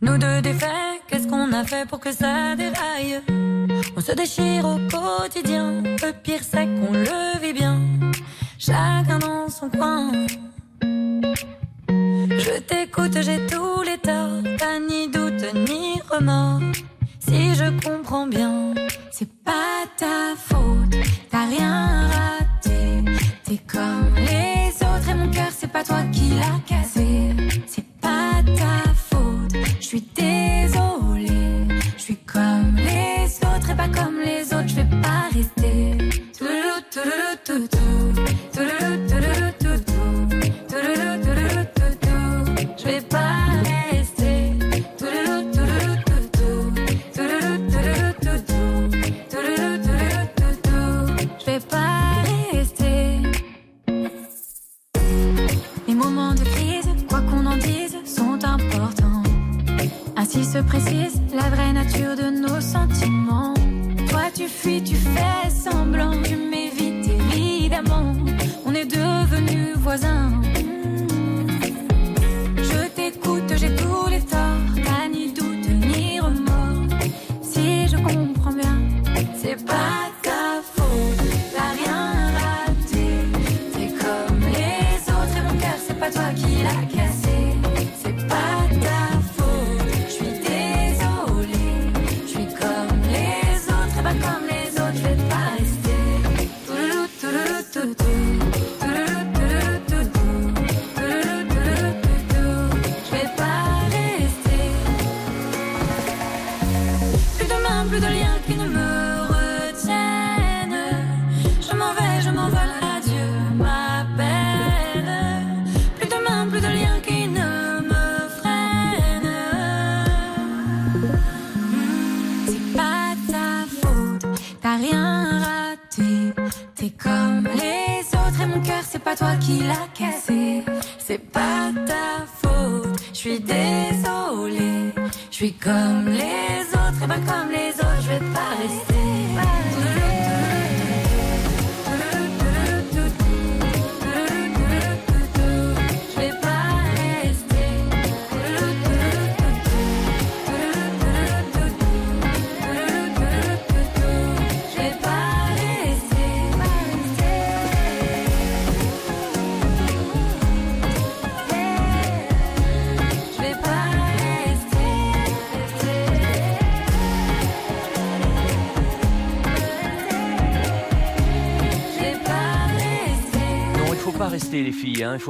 [0.00, 3.20] Nous deux défaits, qu'est-ce qu'on a fait pour que ça déraille?
[3.96, 7.80] On se déchire au quotidien, le pire c'est qu'on le vit bien.
[8.58, 10.12] Chacun dans son coin.
[12.46, 16.60] Je t'écoute, j'ai tous les torts, t'as ni doute ni remords.
[17.26, 18.74] Si je comprends bien,
[19.10, 20.94] c'est pas ta faute,
[21.30, 23.04] t'as rien raté.
[23.44, 27.34] T'es comme les autres et mon cœur, c'est pas toi qui l'a cassé.
[27.66, 31.66] C'est pas ta faute, je suis désolée.
[31.96, 35.98] Je suis comme les autres et pas comme les autres, je vais pas rester.
[36.38, 36.80] Touloulou,
[37.44, 37.68] toutou.
[38.12, 38.23] Touloulou,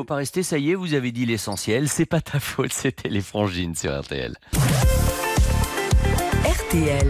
[0.04, 3.08] faut pas rester, ça y est, vous avez dit l'essentiel, c'est pas ta faute, c'était
[3.08, 4.36] les frangines sur RTL.
[6.44, 7.08] RTL.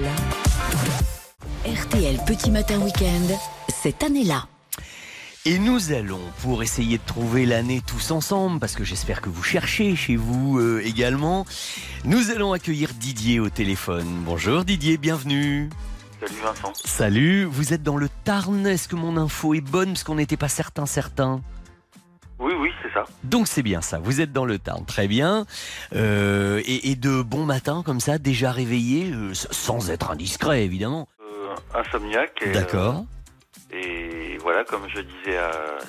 [1.67, 3.37] RTL Petit Matin Week-end,
[3.83, 4.47] cette année-là.
[5.45, 9.43] Et nous allons, pour essayer de trouver l'année tous ensemble, parce que j'espère que vous
[9.43, 11.47] cherchez chez vous euh, également,
[12.05, 14.23] nous allons accueillir Didier au téléphone.
[14.25, 15.69] Bonjour Didier, bienvenue.
[16.21, 16.73] Salut Vincent.
[16.85, 20.37] Salut, vous êtes dans le Tarn, est-ce que mon info est bonne parce qu'on n'était
[20.37, 21.43] pas certain certain
[22.95, 23.05] ça.
[23.25, 25.45] Donc c'est bien ça, vous êtes dans le Tarn, très bien.
[25.95, 31.09] Euh, et, et de bon matin comme ça, déjà réveillé, euh, sans être indiscret évidemment.
[31.21, 32.49] Euh, insomniaque.
[32.53, 33.05] D'accord,
[33.73, 35.39] et voilà, comme je disais,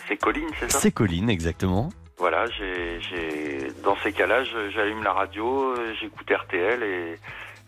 [0.07, 0.79] c'est Colline, c'est ça?
[0.79, 1.89] C'est Colline exactement.
[2.17, 4.43] Voilà, j'ai, dans ces cas-là,
[4.73, 7.19] j'allume la radio, j'écoute RTL et,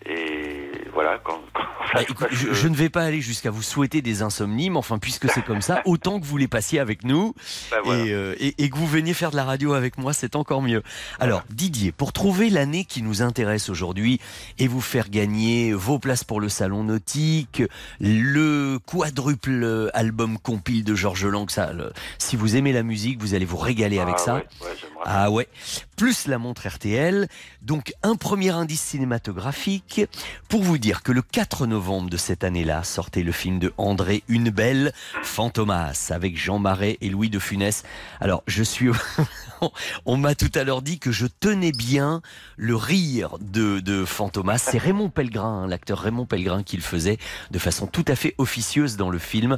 [0.09, 3.51] et voilà, quand, quand ça Bah, passe, je, euh, je ne vais pas aller jusqu'à
[3.51, 6.79] vous souhaiter des insomnies, mais enfin, puisque c'est comme ça, autant que vous les passiez
[6.79, 7.33] avec nous
[7.71, 8.05] bah, voilà.
[8.05, 10.61] et, euh, et- et que vous veniez faire de la radio avec moi, c'est encore
[10.61, 10.81] mieux.
[11.19, 14.19] Alors, Didier, pour trouver l'année qui nous intéresse aujourd'hui
[14.59, 17.61] et vous faire gagner vos places pour le salon nautique,
[17.99, 23.33] le quadruple album compile de Georges Lang, ça, le- si vous aimez la musique, vous
[23.33, 24.35] allez vous régaler avec Ah, ça.
[24.35, 25.47] ouais, ouais, j'aimerais Ah ouais,
[25.95, 27.27] plus la montre RTL.
[27.61, 30.01] Donc un premier indice cinématographique
[30.49, 34.23] pour vous dire que le 4 novembre de cette année-là sortait le film de André
[34.27, 34.93] Une Belle,
[35.23, 37.83] Fantomas, avec Jean Marais et Louis de Funès.
[38.19, 38.89] Alors je suis...
[40.05, 42.21] On m'a tout à l'heure dit que je tenais bien
[42.57, 44.59] le rire de, de Fantomas.
[44.59, 47.17] C'est Raymond Pellegrin, hein, l'acteur Raymond Pellegrin qui le faisait
[47.49, 49.57] de façon tout à fait officieuse dans le film.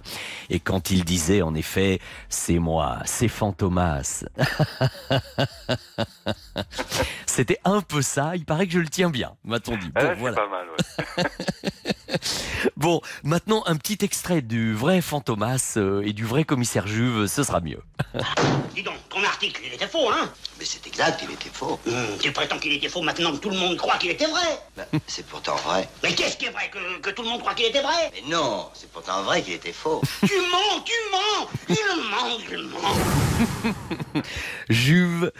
[0.50, 4.24] Et quand il disait en effet, c'est moi, c'est Fantomas.
[7.26, 8.36] C'était un peu ça.
[8.36, 9.90] Il paraît que je le tiens bien, m'a-t-on dit.
[9.90, 10.36] Bon, ouais, c'est voilà.
[10.36, 10.68] pas mal.
[11.18, 11.24] ouais.
[12.76, 17.44] Bon, maintenant un petit extrait du vrai Fantomas euh, et du vrai commissaire Juve, ce
[17.44, 17.82] sera mieux.
[18.74, 20.30] Dis donc, ton article, il était faux, hein?
[20.60, 21.80] Mais c'est exact, il était faux.
[21.88, 24.60] Hum, Tu prétends qu'il était faux maintenant que tout le monde croit qu'il était vrai
[24.76, 25.88] Bah, c'est pourtant vrai.
[26.04, 28.12] Mais qu'est-ce qui est vrai que, que tout le monde croit qu'il était vrai?
[28.14, 30.02] Mais non, c'est pourtant vrai qu'il était faux.
[30.28, 31.76] Tu mens, tu mens Il
[32.12, 34.22] ment, il ment
[34.70, 35.32] Juve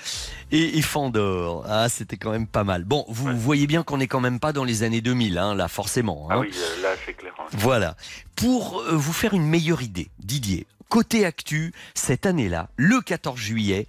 [0.52, 1.66] et, et Fandor.
[1.68, 2.84] Ah, c'était quand même pas mal.
[2.86, 5.68] Bon, vous voyez bien qu'on n'est quand même pas dans les années 2000, hein, là,
[5.68, 6.28] forcément.
[6.30, 6.40] Ah hein.
[6.42, 7.34] oui, euh, là, c'est clair.
[7.40, 7.44] hein.
[7.52, 7.96] Voilà.
[8.36, 13.88] Pour euh, vous faire une meilleure idée, Didier, côté actu, cette année-là, le 14 juillet,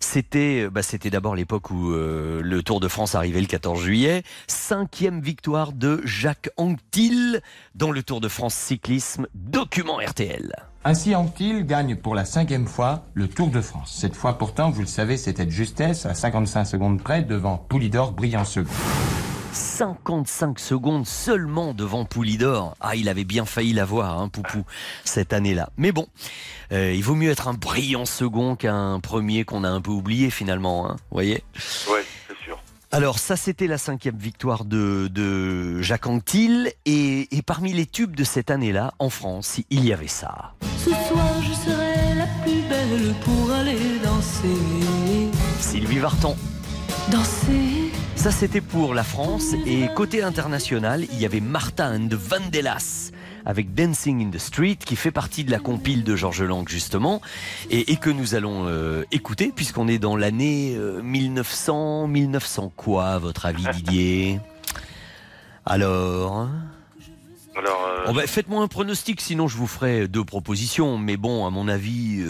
[0.00, 3.80] c'était euh, bah, c'était d'abord l'époque où euh, le Tour de France arrivait le 14
[3.80, 4.22] juillet.
[4.46, 7.40] Cinquième victoire de Jacques Anquetil
[7.74, 10.52] dans le Tour de France cyclisme, document RTL.
[10.84, 13.92] Ainsi, Anquetil gagne pour la cinquième fois le Tour de France.
[13.98, 18.12] Cette fois, pourtant, vous le savez, c'était de justesse, à 55 secondes près, devant Poulidor,
[18.12, 18.70] brillant second.
[19.56, 22.76] 55 secondes seulement devant Poulidor.
[22.80, 24.64] Ah, il avait bien failli l'avoir, hein, Poupou,
[25.04, 25.70] cette année-là.
[25.76, 26.06] Mais bon,
[26.72, 30.30] euh, il vaut mieux être un brillant second qu'un premier qu'on a un peu oublié
[30.30, 31.42] finalement, hein, voyez?
[31.90, 32.58] Ouais, c'est sûr.
[32.92, 36.72] Alors ça, c'était la cinquième victoire de, de Jacques Anquetil.
[36.84, 40.52] Et, et parmi les tubes de cette année-là, en France, il y avait ça.
[40.78, 45.30] Ce soir, je serai la plus belle pour aller danser.
[45.60, 46.36] Sylvie Vartan.
[47.10, 47.85] Danser.
[48.26, 49.54] Ça, c'était pour la France.
[49.66, 53.12] Et côté international, il y avait Martha and the Vandellas
[53.44, 57.22] avec Dancing in the Street, qui fait partie de la compile de Georges Lang, justement,
[57.70, 62.08] et, et que nous allons euh, écouter, puisqu'on est dans l'année euh, 1900.
[62.08, 64.40] 1900 quoi, à votre avis, Didier?
[65.64, 66.50] Alors hein?
[67.56, 70.98] Alors, euh, Oh, bah, Faites-moi un pronostic, sinon je vous ferai deux propositions.
[70.98, 72.24] Mais bon, à mon avis,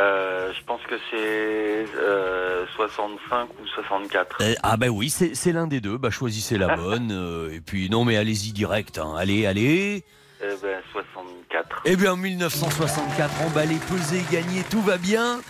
[0.00, 4.36] euh, euh, je pense que c'est euh, 65 ou 64.
[4.40, 5.98] euh, ah bah oui, c'est l'un des deux.
[5.98, 7.10] Bah choisissez la bonne.
[7.12, 8.98] euh, et puis non, mais allez-y direct.
[8.98, 9.14] hein.
[9.16, 10.04] Allez, allez.
[10.42, 11.82] Eh ben, 64.
[11.84, 15.40] Eh bien, en 1964, emballé, pesé, gagné, tout va bien.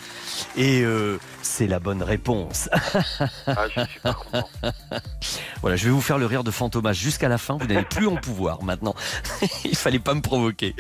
[0.57, 2.69] Et euh, c'est la bonne réponse.
[3.47, 4.49] Ah, je suis pas content.
[5.61, 7.57] voilà, je vais vous faire le rire de Fantomas jusqu'à la fin.
[7.59, 8.95] Vous n'allez plus en pouvoir maintenant.
[9.65, 10.75] Il fallait pas me provoquer.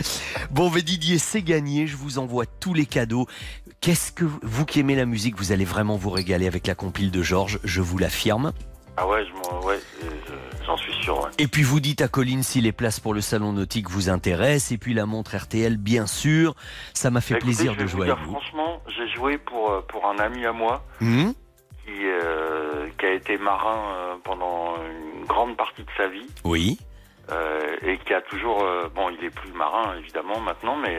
[0.50, 1.86] Bon, mais Didier, c'est gagné.
[1.86, 3.26] Je vous envoie tous les cadeaux.
[3.80, 7.10] Qu'est-ce que vous qui aimez la musique, vous allez vraiment vous régaler avec la compile
[7.10, 8.52] de Georges, je vous l'affirme.
[8.98, 11.18] Ah ouais, je m'en- ouais, je- j'en suis sûr.
[11.22, 11.30] Ouais.
[11.38, 14.72] Et puis vous dites à Colline si les places pour le salon nautique vous intéressent.
[14.72, 16.54] Et puis la montre RTL, bien sûr.
[16.92, 18.32] Ça m'a fait Bah, écoutez, plaisir de jouer dire, avec vous.
[18.32, 23.38] Franchement, j'ai joué pour, euh, pour un ami à moi qui, euh, qui a été
[23.38, 26.26] marin euh, pendant une grande partie de sa vie.
[26.44, 26.78] oui.
[27.32, 30.98] euh, et qui a toujours, euh, bon, il est plus marin évidemment maintenant, mais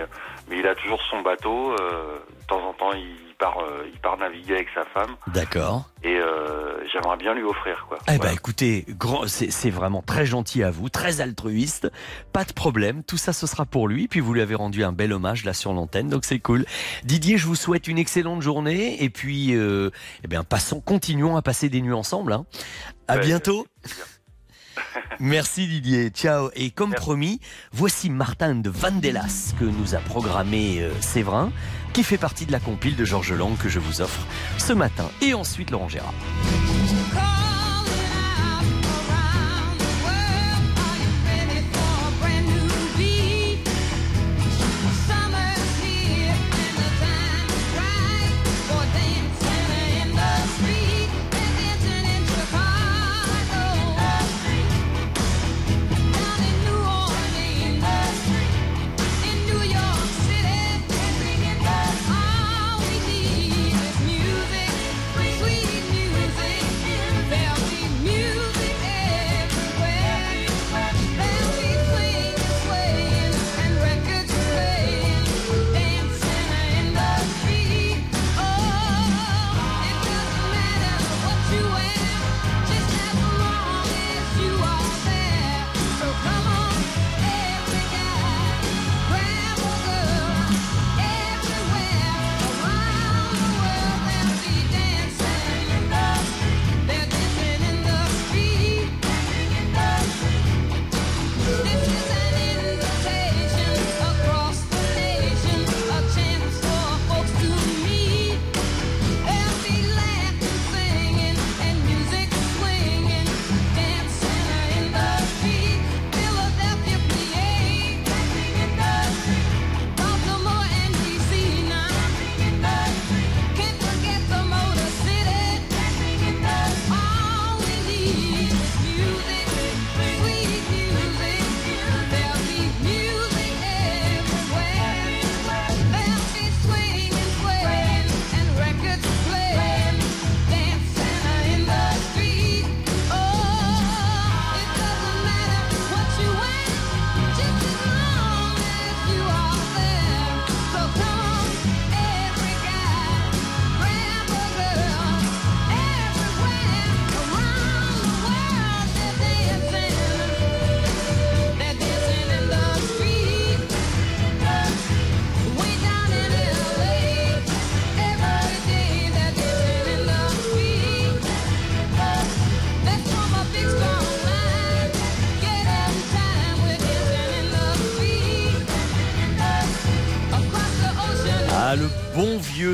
[0.49, 1.73] mais il a toujours son bateau.
[1.73, 2.19] euh,
[2.51, 5.89] temps en temps, il part, euh, il part naviguer avec sa femme, D'accord.
[6.03, 7.97] et euh, j'aimerais bien lui offrir quoi.
[8.13, 11.89] Eh ben écoutez, grand, c'est vraiment très gentil à vous, très altruiste,
[12.33, 14.91] pas de problème, tout ça ce sera pour lui, puis vous lui avez rendu un
[14.91, 16.65] bel hommage là sur l'antenne, donc c'est cool.
[17.03, 19.89] Didier, je vous souhaite une excellente journée, et puis, euh,
[20.23, 22.33] eh bien passons, continuons à passer des nuits ensemble.
[22.33, 22.45] Hein.
[23.07, 23.65] À Ouais, bientôt.
[25.19, 26.49] Merci Didier, ciao.
[26.55, 27.05] Et comme Merci.
[27.05, 27.39] promis,
[27.71, 31.51] voici Martin de Vandellas que nous a programmé Séverin,
[31.93, 34.21] qui fait partie de la compile de Georges Lang que je vous offre
[34.57, 36.13] ce matin, et ensuite Laurent Gérard.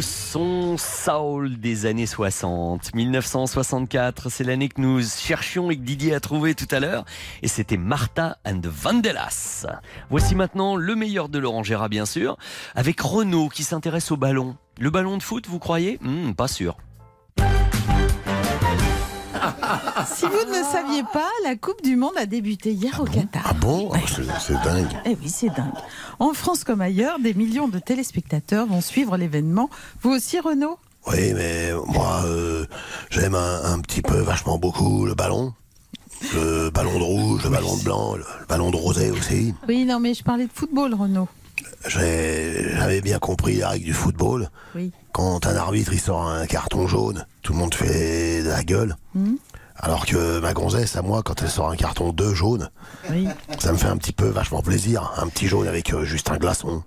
[0.01, 2.93] Son soul des années 60.
[2.93, 7.05] 1964, c'est l'année que nous cherchions et que Didier a trouvé tout à l'heure.
[7.41, 9.65] Et c'était Martha and the Vandellas.
[10.09, 12.37] Voici maintenant le meilleur de Laurent Gérard, bien sûr,
[12.75, 14.55] avec Renaud qui s'intéresse au ballon.
[14.79, 15.97] Le ballon de foot, vous croyez?
[16.01, 16.77] Hmm, Pas sûr.
[20.15, 23.43] Si vous ne saviez pas, la Coupe du Monde a débuté hier au Qatar.
[23.45, 24.87] Ah bon Ah, c'est- C'est dingue.
[25.05, 25.73] Eh oui, c'est dingue.
[26.19, 29.69] En France comme ailleurs, des millions de téléspectateurs vont suivre l'événement.
[30.01, 30.77] Vous aussi, Renaud?
[31.07, 32.65] Oui, mais moi, euh,
[33.09, 35.53] j'aime un, un petit peu, vachement beaucoup, le ballon.
[36.33, 39.53] Le ballon de rouge, le ballon de blanc, le, le ballon de rosé aussi.
[39.67, 41.27] Oui, non, mais je parlais de football, Renaud.
[41.87, 44.49] J'avais bien compris la règle du football.
[44.75, 44.91] Oui.
[45.13, 48.95] Quand un arbitre il sort un carton jaune, tout le monde fait de la gueule.
[49.15, 49.35] Hmm.
[49.79, 52.69] Alors que ma gonzesse, à moi, quand elle sort un carton 2 jaune,
[53.11, 53.27] Oui.
[53.59, 55.13] ça me fait un petit peu vachement plaisir.
[55.17, 56.83] Un petit jaune avec euh, juste un glaçon.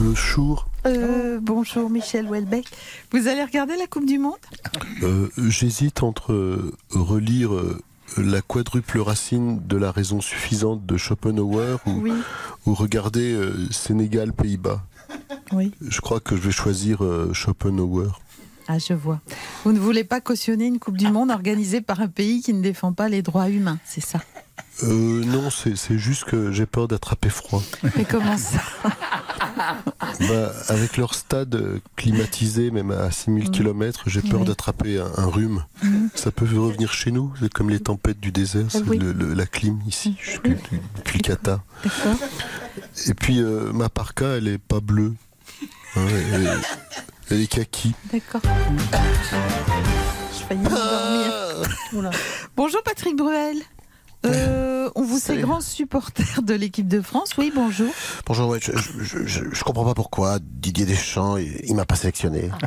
[0.00, 2.66] Le chour, Euh, bonjour, Michel Houellebecq.
[3.12, 4.34] Vous allez regarder la Coupe du Monde?
[5.02, 7.80] Euh, J'hésite entre euh, relire euh,
[8.16, 12.12] la quadruple racine de la raison suffisante de Schopenhauer ou, Oui.
[12.66, 14.82] ou regarder euh, Sénégal-Pays-Bas.
[15.52, 15.72] Oui.
[15.80, 18.18] Je crois que je vais choisir euh, Schopenhauer.
[18.66, 19.20] Ah, je vois.
[19.64, 22.60] Vous ne voulez pas cautionner une Coupe du Monde organisée par un pays qui ne
[22.60, 24.20] défend pas les droits humains, c'est ça?
[24.84, 27.62] Euh, non, c'est juste que j'ai peur d'attraper froid.
[27.96, 28.58] Mais comment ça
[30.20, 34.46] Bah, avec leur stade climatisé, même à 6000 km, j'ai peur Oui.
[34.46, 35.64] d'attraper un, un rhume.
[35.82, 36.10] Mhm.
[36.14, 38.98] Ça peut revenir chez nous, c'est comme les tempêtes du désert, c'est Oui.
[38.98, 41.60] le- le- la clim ici, depuis le Qatar.
[41.84, 42.16] D'accord.
[43.08, 45.14] Et puis euh, ma parka, elle est pas bleue.
[45.96, 46.50] Hein, elle, est,
[47.30, 47.94] elle est kaki.
[48.12, 48.42] D'accord.
[50.32, 52.12] Je faillis m'endormir.
[52.56, 53.56] Bonjour Patrick Bruel.
[54.26, 57.30] Euh, on vous sait grand supporter de l'équipe de France.
[57.38, 57.90] Oui, bonjour.
[58.26, 61.96] Bonjour, ouais, je, je, je, je comprends pas pourquoi Didier Deschamps, il, il m'a pas
[61.96, 62.50] sélectionné.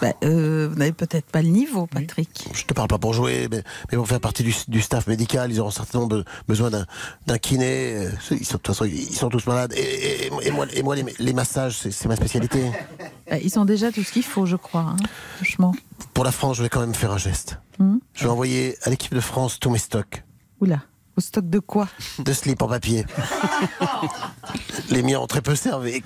[0.00, 2.48] Bah, euh, vous n'avez peut-être pas le niveau, Patrick.
[2.52, 5.52] Je te parle pas pour jouer, mais, mais pour faire partie du, du staff médical,
[5.52, 7.94] ils auront certainement be- besoin d'un kiné.
[7.94, 9.72] euh, Ils sont, de toute façon, ils sont tous malades.
[9.76, 12.64] Et, et- et moi, et moi les, les massages, c'est c'est ma spécialité.
[13.30, 14.80] Bah, ils ont déjà tout ce qu'il faut, je crois.
[14.80, 14.96] hein,
[15.36, 15.72] franchement.
[16.14, 17.60] Pour la France, je vais quand même faire un geste.
[17.78, 20.24] Hmm Je vais envoyer à l'équipe de France tous mes stocks
[20.62, 20.78] Oula,
[21.16, 21.88] au stock de quoi
[22.20, 23.04] de slip en papier.
[24.90, 26.04] les miens ont très peu servi.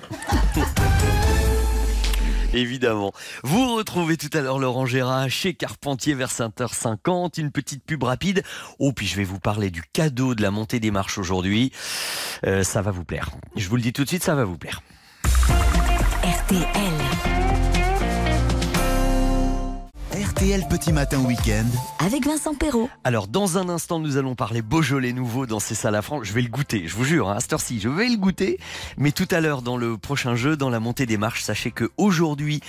[2.53, 3.13] Évidemment.
[3.43, 7.39] Vous retrouvez tout à l'heure Laurent Gérard chez Carpentier vers 5h50.
[7.39, 8.41] Une petite pub rapide.
[8.79, 11.71] Oh, puis je vais vous parler du cadeau de la montée des marches aujourd'hui.
[12.47, 13.29] Euh, ça va vous plaire.
[13.55, 14.81] Je vous le dis tout de suite, ça va vous plaire.
[16.23, 16.65] RTL.
[20.37, 21.65] RTL Petit Matin Week-end.
[21.97, 22.91] Avec Vincent Perrault.
[23.03, 26.25] Alors, dans un instant, nous allons parler Beaujolais nouveau dans ces salles à France.
[26.25, 28.59] Je vais le goûter, je vous jure, hein, à cette heure-ci, je vais le goûter.
[28.97, 31.89] Mais tout à l'heure, dans le prochain jeu, dans la montée des marches, sachez que
[31.97, 32.61] aujourd'hui,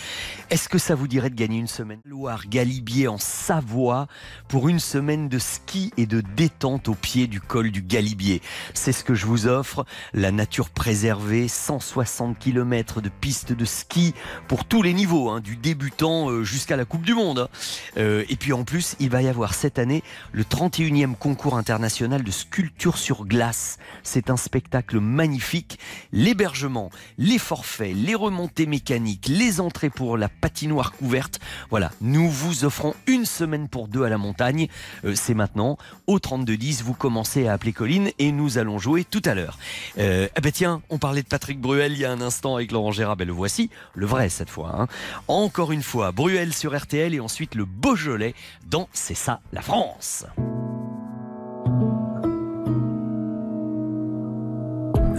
[0.49, 4.07] est-ce que ça vous dirait de gagner une semaine Loire Galibier en Savoie
[4.49, 8.41] pour une semaine de ski et de détente au pied du col du Galibier?
[8.73, 9.85] C'est ce que je vous offre.
[10.14, 14.14] La nature préservée, 160 km de pistes de ski
[14.47, 17.51] pour tous les niveaux, hein, du débutant euh, jusqu'à la Coupe du Monde.
[17.97, 20.03] Euh, et puis en plus, il va y avoir cette année
[20.33, 23.79] le 31e concours international de sculpture sur glace.
[24.03, 25.79] C'est un spectacle magnifique.
[26.13, 31.41] L'hébergement, les forfaits, les remontées mécaniques, les entrées pour la patinoire couverte.
[31.71, 34.69] Voilà, nous vous offrons une semaine pour deux à la montagne.
[35.05, 35.79] Euh, C'est maintenant.
[36.07, 39.59] Au 3210, vous commencez à appeler Colline et nous allons jouer tout à l'heure.
[39.99, 42.73] Euh, eh ben tiens, on parlait de Patrick Bruel il y a un instant avec
[42.73, 43.17] Laurent Gérard.
[43.17, 44.75] Ben le voici, le vrai cette fois.
[44.79, 44.87] hein.
[45.29, 48.35] Encore une fois, Bruel sur RTL et ensuite le Beaujolais
[48.67, 50.27] dans C'est ça la France.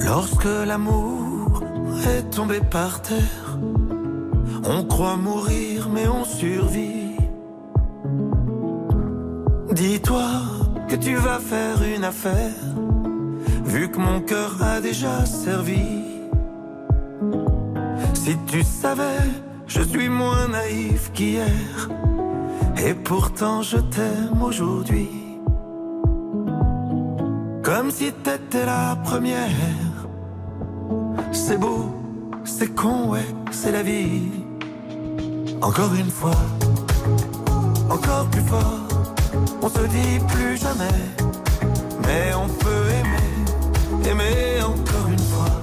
[0.06, 1.64] Lorsque l'amour
[2.08, 3.58] est tombé par terre,
[4.64, 7.16] on croit mourir mais on survit.
[9.72, 10.28] Dis-toi
[10.88, 12.56] que tu vas faire une affaire,
[13.66, 16.04] vu que mon cœur a déjà servi.
[18.16, 19.30] Si tu savais,
[19.68, 21.90] je suis moins naïf qu'hier,
[22.86, 25.10] et pourtant je t'aime aujourd'hui.
[27.64, 29.50] Comme si t'étais la première.
[31.32, 31.92] C'est beau,
[32.44, 34.32] c'est con, ouais, c'est la vie.
[35.62, 36.40] Encore une fois,
[37.90, 38.88] encore plus fort.
[39.62, 41.00] On se dit plus jamais,
[42.06, 45.56] mais on peut aimer, aimer encore une fois.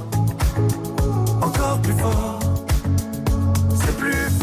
[1.43, 2.36] Encore plus fort,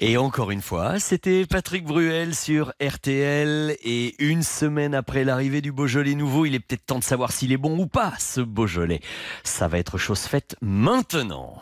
[0.00, 3.76] Et encore une fois, c'était Patrick Bruel sur RTL.
[3.82, 7.50] Et une semaine après l'arrivée du Beaujolais nouveau, il est peut-être temps de savoir s'il
[7.50, 9.00] est bon ou pas, ce Beaujolais.
[9.42, 11.60] Ça va être chose faite maintenant.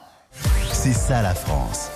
[0.71, 1.96] C'est ça la France.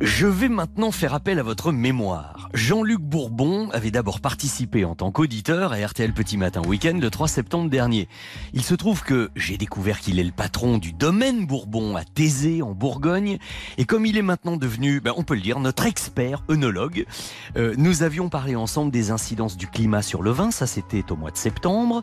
[0.00, 2.48] Je vais maintenant faire appel à votre mémoire.
[2.54, 7.26] Jean-Luc Bourbon avait d'abord participé en tant qu'auditeur à RTL Petit Matin Week-end le 3
[7.26, 8.08] septembre dernier.
[8.52, 12.62] Il se trouve que j'ai découvert qu'il est le patron du domaine Bourbon à Thésée
[12.62, 13.38] en Bourgogne.
[13.76, 17.04] Et comme il est maintenant devenu, ben, on peut le dire, notre expert œnologue,
[17.56, 20.52] euh, nous avions parlé ensemble des incidences du climat sur le vin.
[20.52, 22.02] Ça, c'était au mois de septembre.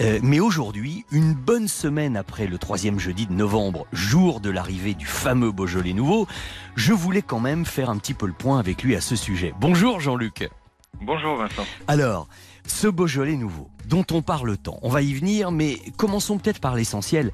[0.00, 4.94] Euh, mais aujourd'hui, une bonne semaine après le troisième jeudi de novembre, jour de l'arrivée
[4.94, 6.28] du fameux Beaujolais nouveau,
[6.76, 9.54] je voulais quand même faire un petit peu le point avec lui à ce sujet.
[9.58, 10.50] Bonjour Jean-Luc.
[11.00, 11.64] Bonjour Vincent.
[11.88, 12.28] Alors,
[12.66, 16.74] ce Beaujolais nouveau, dont on parle tant, on va y venir, mais commençons peut-être par
[16.74, 17.32] l'essentiel.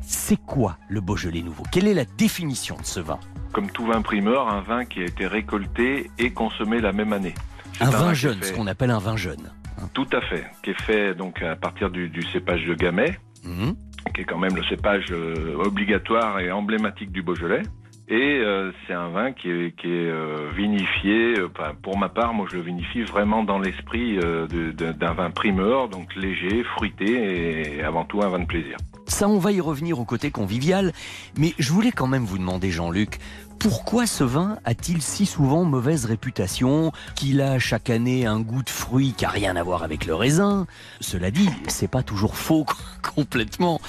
[0.00, 1.62] C'est quoi le Beaujolais nouveau?
[1.70, 3.20] Quelle est la définition de ce vin?
[3.52, 7.34] Comme tout vin primeur, un vin qui a été récolté et consommé la même année.
[7.78, 9.52] Un vin jeune, fait- ce qu'on appelle un vin jeune.
[9.94, 13.76] Tout à fait, qui est fait donc à partir du, du cépage de Gamay, Mhm.
[14.12, 17.62] qui est quand même le cépage euh, obligatoire et emblématique du Beaujolais.
[18.08, 21.48] Et euh, c'est un vin qui est, qui euh, vinifié, euh,
[21.82, 26.62] pour ma part, moi je le vinifie vraiment dans l'esprit d'un vin primeur, donc léger,
[26.62, 28.76] fruité et avant tout un vin de plaisir.
[29.08, 30.92] Ça, on va y revenir au côté convivial,
[31.36, 33.18] mais je voulais quand même vous demander, Jean-Luc,
[33.58, 38.70] pourquoi ce vin a-t-il si souvent mauvaise réputation Qu'il a chaque année un goût de
[38.70, 40.66] fruit qui a rien à voir avec le raisin?
[41.00, 42.64] Cela dit, c'est pas toujours faux
[43.14, 43.80] complètement.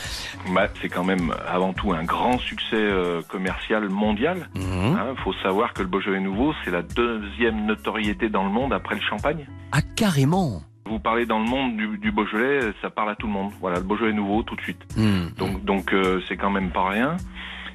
[0.54, 4.50] Bah, c'est quand même avant tout un grand succès euh, commercial mondial.
[4.56, 8.96] Il faut savoir que le Beaujolais nouveau, c'est la deuxième notoriété dans le monde après
[8.96, 9.48] le champagne.
[9.72, 13.34] Ah, carrément Vous parlez dans le monde du, du Beaujolais, ça parle à tout le
[13.34, 13.52] monde.
[13.60, 14.82] Voilà, le Beaujolais nouveau tout de suite.
[14.96, 15.28] Hmm.
[15.38, 17.18] Donc, donc euh, c'est quand même pas rien.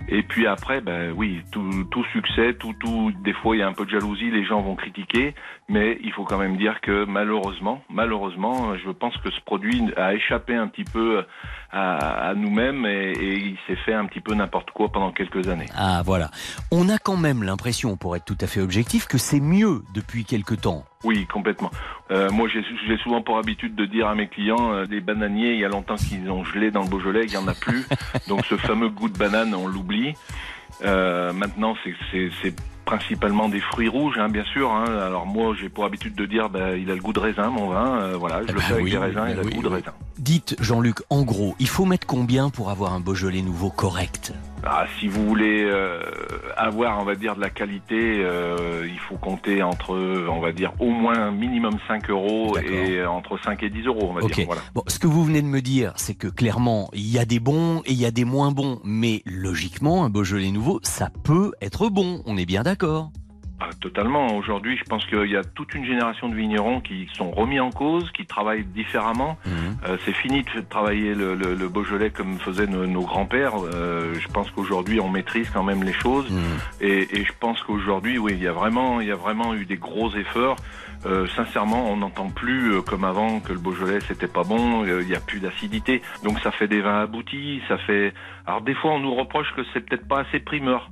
[0.08, 3.12] Et puis après, ben oui, tout, tout succès, tout, tout.
[3.24, 5.34] Des fois, il y a un peu de jalousie, les gens vont critiquer,
[5.68, 10.14] mais il faut quand même dire que malheureusement, malheureusement, je pense que ce produit a
[10.14, 11.24] échappé un petit peu
[11.70, 15.48] à, à nous-mêmes et, et il s'est fait un petit peu n'importe quoi pendant quelques
[15.48, 15.68] années.
[15.76, 16.30] Ah voilà.
[16.70, 20.24] On a quand même l'impression, pour être tout à fait objectif, que c'est mieux depuis
[20.24, 20.84] quelque temps.
[21.04, 21.70] Oui, complètement.
[22.10, 25.58] Euh, moi, j'ai souvent pour habitude de dire à mes clients, euh, les bananiers, il
[25.58, 27.86] y a longtemps qu'ils ont gelé dans le Beaujolais, il y en a plus.
[28.28, 30.14] Donc, ce fameux goût de banane, on l'oublie.
[30.84, 32.54] Euh, maintenant, c'est
[32.96, 34.70] principalement des fruits rouges, hein, bien sûr.
[34.70, 34.84] hein.
[35.06, 37.68] Alors moi, j'ai pour habitude de dire, bah, il a le goût de raisin, mon
[37.68, 38.00] vin.
[38.00, 39.56] Euh, voilà, je Eh le ben fais avec des raisins, ben il a oui, le
[39.56, 39.92] goût de raisin.
[40.18, 44.32] Dites, Jean-Luc, en gros, il faut mettre combien pour avoir un Beaujolais nouveau correct?
[44.64, 46.00] Ah, si vous voulez euh,
[46.56, 49.96] avoir, on va dire, de la qualité, euh, il faut compter entre,
[50.28, 54.12] on va dire, au moins minimum 5 euros et entre 5 et 10 euros, on
[54.14, 54.46] va dire.
[54.46, 54.62] Voilà.
[54.74, 57.40] Bon, ce que vous venez de me dire, c'est que clairement, il y a des
[57.40, 58.80] bons et il y a des moins bons.
[58.84, 62.22] Mais logiquement, un Beaujolais nouveau, ça peut être bon.
[62.26, 63.10] On est bien d'accord.
[63.64, 64.34] Ah, totalement.
[64.36, 67.70] Aujourd'hui, je pense qu'il y a toute une génération de vignerons qui sont remis en
[67.70, 69.38] cause, qui travaillent différemment.
[69.86, 73.52] Euh, c'est fini de travailler le, le- le Beaujolais comme faisaient nos, nos grands-pères.
[73.72, 76.28] Euh, je pense qu'aujourd'hui, on maîtrise quand même les choses.
[76.80, 79.64] Et, et je pense qu'aujourd'hui, oui, il y a vraiment, il y a vraiment eu
[79.64, 80.56] des gros efforts.
[81.06, 84.84] Euh, sincèrement, on n'entend plus euh, comme avant que le Beaujolais c'était pas bon.
[84.84, 87.60] euh, Il y a plus d'acidité, donc ça fait des vins aboutis.
[87.68, 88.12] Ça fait.
[88.46, 90.90] Alors des fois, on nous reproche que c'est peut-être pas assez primeur.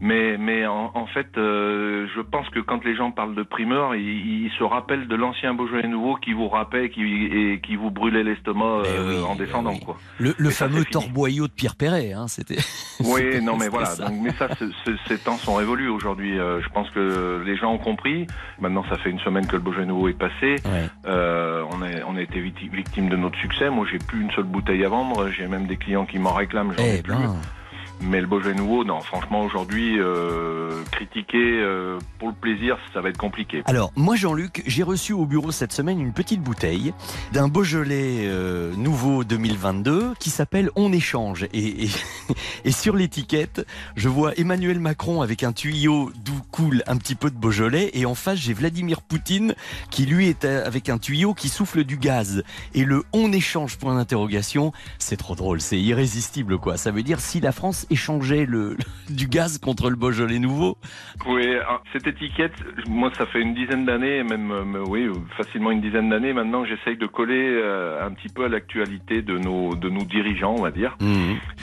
[0.00, 3.94] Mais, mais en, en fait, euh, je pense que quand les gens parlent de primeur,
[3.94, 7.90] ils, ils se rappellent de l'ancien Beaujolais nouveau qui vous râpait qui, et qui vous
[7.90, 9.76] brûlait l'estomac euh, en descendant.
[9.76, 9.96] Quoi.
[10.18, 12.58] Le, le fameux torboyau de Pierre Perret, hein, c'était.
[13.04, 13.86] Oui, non, mais voilà.
[13.86, 14.08] ça.
[14.08, 16.38] Donc, mais ça, ce- ce- ces temps sont révolus aujourd'hui.
[16.38, 18.26] Euh, je pense que les gens ont compris.
[18.60, 20.56] Maintenant, ça fait une semaine que le Beaujolais nouveau est passé.
[21.06, 23.70] Euh, on, a, on a été victi- victime de notre succès.
[23.70, 25.28] Moi, j'ai plus une seule bouteille à vendre.
[25.30, 26.72] J'ai même des clients qui m'en réclament.
[26.76, 27.14] J'en ai Eh plus.
[28.02, 33.10] Mais le Beaujolais nouveau, non, franchement, aujourd'hui, euh, critiquer euh, pour le plaisir, ça va
[33.10, 33.62] être compliqué.
[33.66, 36.94] Alors, moi, Jean-Luc, j'ai reçu au bureau cette semaine une petite bouteille
[37.32, 41.44] d'un Beaujolais euh, nouveau 2022 qui s'appelle On échange.
[41.52, 41.90] Et, et,
[42.64, 47.30] et sur l'étiquette, je vois Emmanuel Macron avec un tuyau d'où coule un petit peu
[47.30, 47.90] de Beaujolais.
[47.94, 49.54] Et en face, j'ai Vladimir Poutine
[49.90, 52.42] qui, lui, est avec un tuyau qui souffle du gaz.
[52.74, 56.76] Et le On échange, point d'interrogation, c'est trop drôle, c'est irrésistible, quoi.
[56.76, 58.76] Ça veut dire si la France échangeait le,
[59.10, 60.76] du gaz contre le Beaujolais nouveau.
[61.26, 62.54] Oui, ah, cette étiquette,
[62.88, 66.32] moi, ça fait une dizaine d'années, même, euh, oui, facilement une dizaine d'années.
[66.32, 70.54] Maintenant, j'essaye de coller euh, un petit peu à l'actualité de nos, de nos dirigeants,
[70.58, 70.96] on va dire.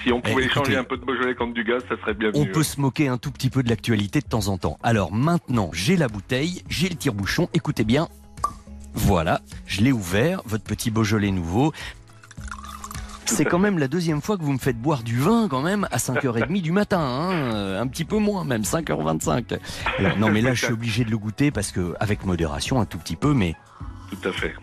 [0.04, 2.14] Si on pouvait Eh, échanger écoutez, un peu de Beaujolais contre du gaz, ça serait
[2.14, 2.42] bienvenu.
[2.42, 4.78] On peut se moquer un tout petit peu de l'actualité de temps en temps.
[4.84, 8.08] Alors maintenant, j'ai la bouteille, j'ai le tire-bouchon, écoutez bien.
[8.96, 11.74] Voilà, je l'ai ouvert, votre petit Beaujolais nouveau.
[13.36, 15.88] C'est quand même la deuxième fois que vous me faites boire du vin quand même
[15.92, 19.58] à 5h30 du matin, hein, euh, un petit peu moins même, 5h25.
[20.00, 22.86] Alors, non mais là je suis obligé de le goûter parce que avec modération un
[22.86, 23.56] tout petit peu, mais
[24.12, 24.54] Tout à fait.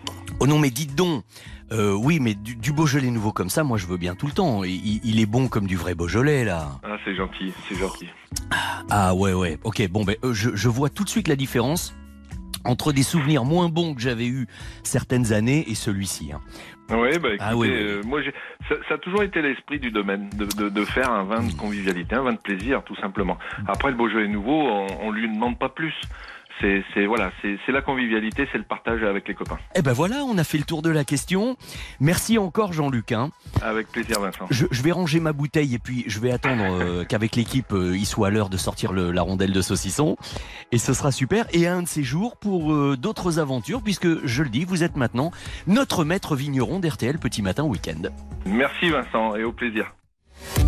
[0.40, 1.24] Oh non, mais dites donc.
[1.72, 4.32] Euh, oui, mais du, du Beaujolais nouveau comme ça, moi je veux bien tout le
[4.32, 4.62] temps.
[4.62, 6.78] Il, il est bon comme du vrai Beaujolais là.
[6.84, 8.06] Ah, c'est gentil, c'est gentil.
[8.90, 9.58] Ah ouais ouais.
[9.64, 11.94] Ok bon ben euh, je, je vois tout de suite la différence
[12.66, 14.46] entre des souvenirs moins bons que j'avais eu
[14.82, 16.32] certaines années et celui-ci.
[16.32, 16.40] hein.
[16.88, 17.74] Oui, bah écoutez, Ah oui, oui.
[17.76, 18.20] euh, moi,
[18.68, 21.52] ça, ça a toujours été l'esprit du domaine, de, de, de faire un vin de
[21.52, 23.38] convivialité, un vin de plaisir, tout simplement.
[23.66, 25.94] Après, le Beaujolais nouveau, on, on lui demande pas plus.
[26.60, 27.30] C'est, voilà,
[27.68, 29.58] la convivialité, c'est le partage avec les copains.
[29.74, 31.56] Eh ben voilà, on a fait le tour de la question.
[32.00, 33.12] Merci encore Jean-Luc.
[33.12, 33.30] hein.
[33.62, 34.46] Avec plaisir, Vincent.
[34.50, 37.96] Je, je vais ranger ma bouteille et puis je vais attendre euh, qu'avec l'équipe, euh,
[37.96, 40.16] il soit à l'heure de sortir le- la rondelle de saucisson.
[40.72, 41.46] Et ce sera super.
[41.52, 44.96] Et un de ces jours pour euh, d'autres aventures, puisque je le dis, vous êtes
[44.96, 45.30] maintenant
[45.66, 48.02] notre maître vigneron d'RTL Petit Matin Week-end.
[48.46, 49.92] Merci Vincent et au plaisir.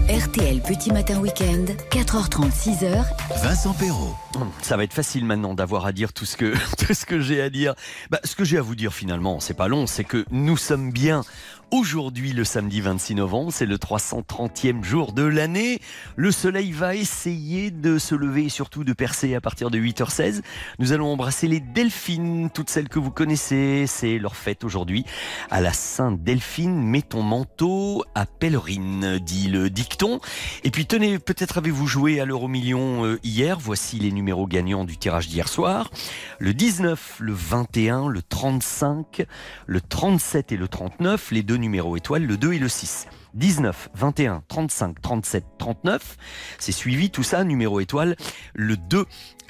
[0.09, 3.05] RTL Petit Matin Week-end, 4h30, 6h.
[3.43, 4.15] Vincent Perrault.
[4.63, 6.55] Ça va être facile maintenant d'avoir à dire tout ce que,
[7.07, 7.75] que j'ai à dire.
[8.11, 10.93] Bah, ce que j'ai à vous dire finalement, c'est pas long, c'est que nous sommes
[10.93, 11.23] bien
[11.71, 15.81] aujourd'hui le samedi 26 novembre, c'est le 330e jour de l'année.
[16.17, 20.43] Le soleil va essayer de se lever et surtout de percer à partir de 8h16.
[20.79, 23.85] Nous allons embrasser les delphines, toutes celles que vous connaissez.
[23.87, 25.05] C'est leur fête aujourd'hui.
[25.51, 30.21] À la Sainte-Delphine, mets ton manteau à pèlerine, dit le dicton.
[30.65, 33.59] Et puis tenez, peut-être avez-vous joué à l'euro million euh, hier.
[33.61, 35.91] Voici les numéros gagnants du tirage d'hier soir.
[36.39, 39.27] Le 19, le 21, le 35,
[39.67, 43.07] le 37 et le 39, les deux numéros étoiles, le 2 et le 6.
[43.35, 46.17] 19, 21, 35, 37, 39.
[46.59, 48.17] C'est suivi tout ça, numéro étoile,
[48.55, 49.05] le 2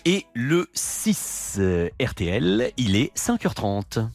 [0.04, 1.56] et le 6.
[1.58, 4.08] Euh, RTL, il est 5h30.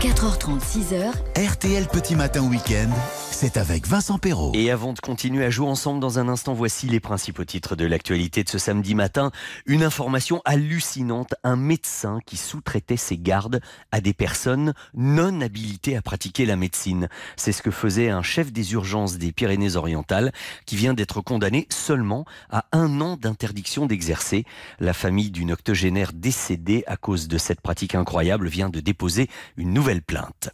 [0.00, 1.12] 4h30, 6h.
[1.52, 2.90] RTL Petit Matin Week-end,
[3.38, 4.52] c'est avec Vincent Perrault.
[4.54, 7.84] Et avant de continuer à jouer ensemble dans un instant, voici les principaux titres de
[7.84, 9.30] l'actualité de ce samedi matin.
[9.66, 13.60] Une information hallucinante, un médecin qui sous-traitait ses gardes
[13.92, 17.08] à des personnes non habilitées à pratiquer la médecine.
[17.36, 20.32] C'est ce que faisait un chef des urgences des Pyrénées-Orientales
[20.64, 24.46] qui vient d'être condamné seulement à un an d'interdiction d'exercer.
[24.80, 29.28] La famille d'une octogénaire décédée à cause de cette pratique incroyable vient de déposer
[29.58, 30.48] une nouvelle plainte.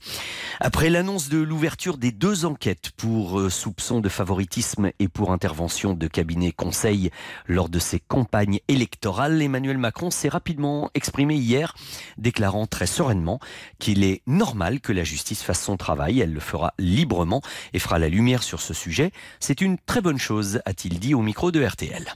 [0.59, 5.95] Après l'annonce de l'ouverture des deux enquêtes pour euh, soupçon de favoritisme et pour intervention
[5.95, 7.11] de cabinet conseil
[7.47, 11.75] lors de ses campagnes électorales, Emmanuel Macron s'est rapidement exprimé hier,
[12.18, 13.41] déclarant très sereinement
[13.79, 17.43] qu'il est normal que la justice fasse son travail, elle le fera librement
[17.73, 19.12] et fera la lumière sur ce sujet.
[19.41, 22.14] C'est une très bonne chose, a-t-il dit au micro de RTL.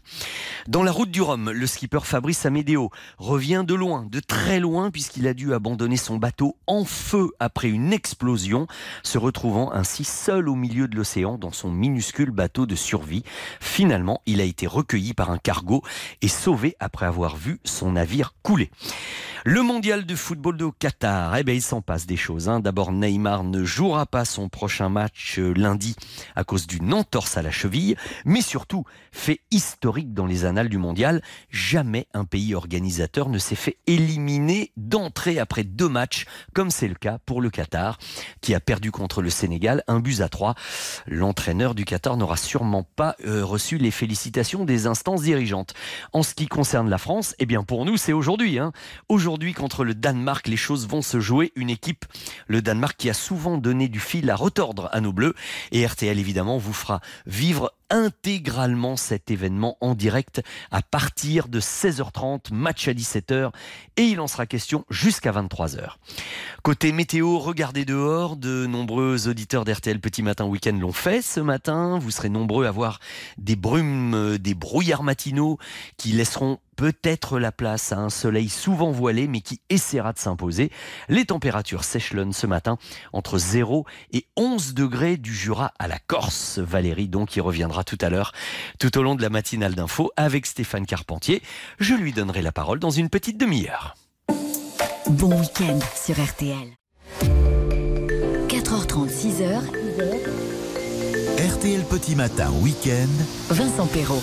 [0.68, 4.90] Dans la route du Rhum, le skipper Fabrice Amédéo revient de loin, de très loin,
[4.90, 8.66] puisqu'il a dû abandonner son bateau en feu après une explosion,
[9.02, 13.22] se retrouvant ainsi seul au milieu de l'océan dans son minuscule bateau de survie.
[13.60, 15.82] Finalement, il a été recueilli par un cargo
[16.22, 18.70] et sauvé après avoir vu son navire couler.
[19.48, 22.48] Le mondial de football de Qatar, eh ben, il s'en passe des choses.
[22.48, 22.58] hein.
[22.58, 25.94] D'abord, Neymar ne jouera pas son prochain match euh, lundi
[26.34, 27.94] à cause d'une entorse à la cheville,
[28.24, 28.82] mais surtout,
[29.12, 34.72] fait historique dans les annales du mondial, jamais un pays organisateur ne s'est fait éliminer
[34.76, 37.98] d'entrée après deux matchs, comme c'est le cas pour le Qatar,
[38.40, 40.56] qui a perdu contre le Sénégal un but à trois.
[41.06, 45.74] L'entraîneur du Qatar n'aura sûrement pas euh, reçu les félicitations des instances dirigeantes.
[46.12, 48.58] En ce qui concerne la France, eh bien pour nous, c'est aujourd'hui.
[48.58, 48.72] hein.
[49.08, 51.52] Aujourd'hui, contre le Danemark, les choses vont se jouer.
[51.56, 52.04] Une équipe,
[52.48, 55.34] le Danemark, qui a souvent donné du fil à retordre à nos Bleus.
[55.72, 62.52] Et RTL, évidemment, vous fera vivre intégralement cet événement en direct à partir de 16h30,
[62.52, 63.50] match à 17h,
[63.96, 65.96] et il en sera question jusqu'à 23h.
[66.62, 71.98] Côté météo, regardez dehors, de nombreux auditeurs d'RTL Petit Matin Week-end l'ont fait ce matin,
[71.98, 72.98] vous serez nombreux à voir
[73.38, 75.58] des brumes, euh, des brouillards matinaux
[75.96, 80.70] qui laisseront peut-être la place à un soleil souvent voilé mais qui essaiera de s'imposer.
[81.08, 82.78] Les températures s'échelonnent ce matin
[83.12, 86.58] entre 0 et 11 degrés du Jura à la Corse.
[86.58, 88.32] Valérie donc y reviendra tout à l'heure
[88.78, 91.42] tout au long de la matinale d'info avec Stéphane Carpentier.
[91.78, 93.94] Je lui donnerai la parole dans une petite demi-heure.
[95.08, 96.72] Bon week-end sur RTL.
[98.48, 99.60] 4h30, 6h.
[101.38, 103.08] RTL Petit Matin Week-end.
[103.50, 104.22] Vincent Perrault.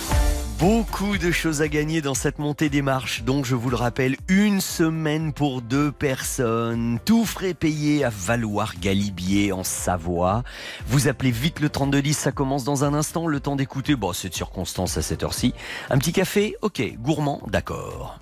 [0.64, 3.22] Beaucoup de choses à gagner dans cette montée des marches.
[3.22, 6.98] Donc, je vous le rappelle, une semaine pour deux personnes.
[7.04, 10.42] Tout frais payé à Valoir-Galibier en Savoie.
[10.86, 13.26] Vous appelez vite le 3210, ça commence dans un instant.
[13.26, 15.52] Le temps d'écouter, bon, c'est de circonstance à cette heure-ci.
[15.90, 16.80] Un petit café Ok.
[16.96, 18.18] Gourmand D'accord.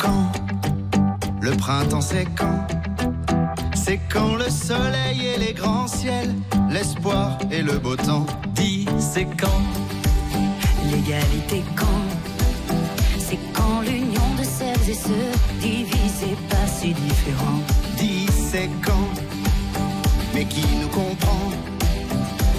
[0.00, 0.32] Quand
[1.42, 2.66] le printemps c'est quand
[3.88, 6.34] C'est quand le soleil et les grands ciels,
[6.68, 8.26] l'espoir et le beau temps.
[8.48, 9.62] Dis c'est quand
[10.90, 12.08] L'égalité quand
[13.16, 15.30] C'est quand l'union de celles et ceux
[15.60, 17.62] divisés pas si différents.
[17.96, 19.08] Dis c'est quand
[20.34, 21.52] Mais qui nous comprend?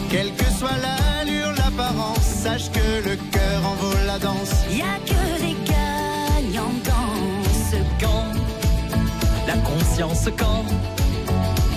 [0.10, 4.54] Quelle que soit l'allure, l'apparence, sache que le cœur en vaut la danse.
[4.72, 8.32] Y a que des gagnants dans ce Quand
[9.46, 10.64] La conscience quand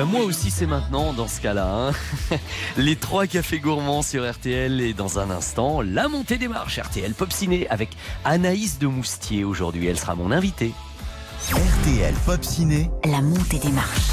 [0.00, 1.90] Ben moi aussi c'est maintenant dans ce cas-là.
[1.90, 2.36] hein.
[2.78, 7.12] Les trois cafés gourmands sur RTL et dans un instant la montée des marches RTL
[7.12, 7.90] Pop Ciné avec
[8.24, 9.88] Anaïs de Moustier aujourd'hui.
[9.88, 10.72] Elle sera mon invitée.
[11.50, 12.90] RTL Pop Ciné.
[13.04, 14.12] La montée des marches.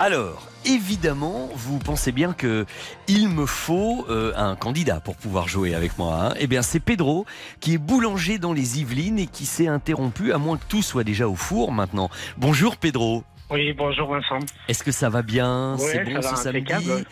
[0.00, 2.66] Alors, évidemment, vous pensez bien que
[3.06, 6.18] il me faut euh, un candidat pour pouvoir jouer avec moi.
[6.20, 6.34] hein.
[6.40, 7.24] Eh bien, c'est Pedro
[7.60, 11.04] qui est boulanger dans les Yvelines et qui s'est interrompu à moins que tout soit
[11.04, 12.10] déjà au four maintenant.
[12.36, 13.22] Bonjour Pedro.
[13.50, 14.38] Oui, bonjour Vincent.
[14.68, 15.74] Est-ce que ça va bien?
[15.74, 16.58] Ouais, C'est bon ça va ce samedi?
[16.72, 17.04] impeccable.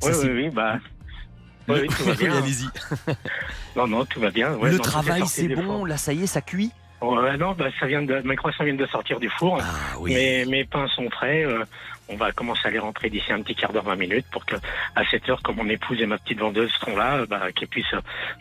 [0.00, 0.78] Ça, Oui, oui, oui, bah.
[1.68, 2.32] Le- Oui, oui, tout va bien.
[2.36, 2.68] Allez-y.
[3.76, 4.54] Non, non, tout va bien.
[4.54, 5.84] Ouais, le non, travail, c'est bon?
[5.84, 6.70] Là, ça y est, ça cuit?
[7.02, 9.58] Ouais, non, bah, ça vient de, mes croissants viennent de sortir du four.
[9.60, 10.14] Ah, oui.
[10.14, 11.44] mes, mes pains sont prêts.
[11.44, 11.64] euh,
[12.08, 14.56] on va commencer à les rentrer d'ici un petit quart d'heure, 20 minutes, pour que
[14.94, 17.94] à cette heure, comme mon épouse et ma petite vendeuse seront là, bah, qu'ils puissent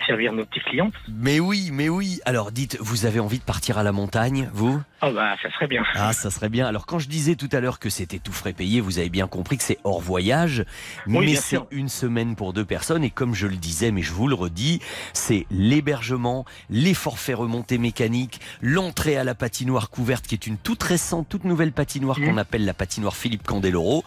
[0.05, 0.91] servir nos petits clients.
[1.09, 2.19] Mais oui, mais oui.
[2.25, 4.81] Alors, dites, vous avez envie de partir à la montagne, vous?
[5.01, 5.83] Oh bah, ça serait bien.
[5.95, 6.67] Ah, ça serait bien.
[6.67, 9.27] Alors, quand je disais tout à l'heure que c'était tout frais payé, vous avez bien
[9.27, 10.65] compris que c'est hors voyage,
[11.07, 13.03] Oui, mais c'est une semaine pour deux personnes.
[13.03, 14.81] Et comme je le disais, mais je vous le redis,
[15.13, 20.83] c'est l'hébergement, les forfaits remontées mécaniques, l'entrée à la patinoire couverte, qui est une toute
[20.83, 22.25] récente, toute nouvelle patinoire Mmh.
[22.25, 24.03] qu'on appelle la patinoire Philippe Candeloro.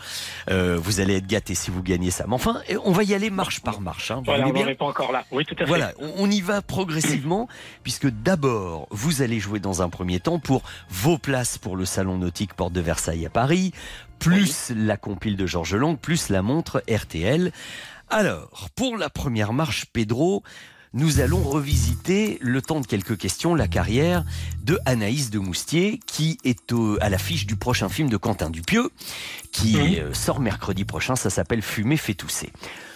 [0.50, 2.24] Euh, vous allez être gâtés si vous gagnez ça.
[2.26, 4.10] Mais enfin, on va y aller marche par marche.
[4.10, 4.16] Hein.
[4.16, 5.24] Vous Voilà, on bien n'en est pas encore là.
[5.30, 5.64] Oui, tout à fait.
[5.64, 7.48] voilà, on y va progressivement,
[7.84, 12.18] puisque d'abord, vous allez jouer dans un premier temps pour vos places pour le Salon
[12.18, 13.72] Nautique Porte de Versailles à Paris,
[14.18, 17.52] plus la compile de Georges Lang, plus la montre RTL.
[18.08, 20.42] Alors, pour la première marche, Pedro,
[20.96, 24.24] nous allons revisiter, le temps de quelques questions, la carrière
[24.64, 28.90] de Anaïs de Moustier, qui est au- à l'affiche du prochain film de Quentin Dupieux,
[29.52, 32.50] qui euh, sort mercredi prochain, ça s'appelle Fumer fait tousser.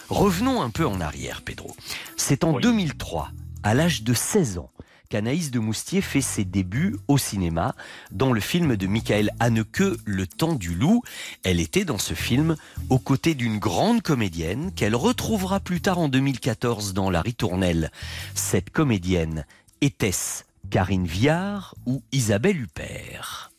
[0.09, 1.75] Revenons un peu en arrière, Pedro.
[2.17, 3.31] C'est en 2003,
[3.63, 4.71] à l'âge de 16 ans,
[5.11, 7.75] qu'Anaïs de Moustier fait ses débuts au cinéma
[8.11, 11.03] dans le film de Michael Haneke, Le Temps du Loup.
[11.43, 12.55] Elle était dans ce film
[12.89, 17.91] aux côtés d'une grande comédienne qu'elle retrouvera plus tard en 2014 dans La Ritournelle.
[18.35, 19.45] Cette comédienne
[19.81, 23.51] était-ce Karine Viard ou Isabelle Huppert?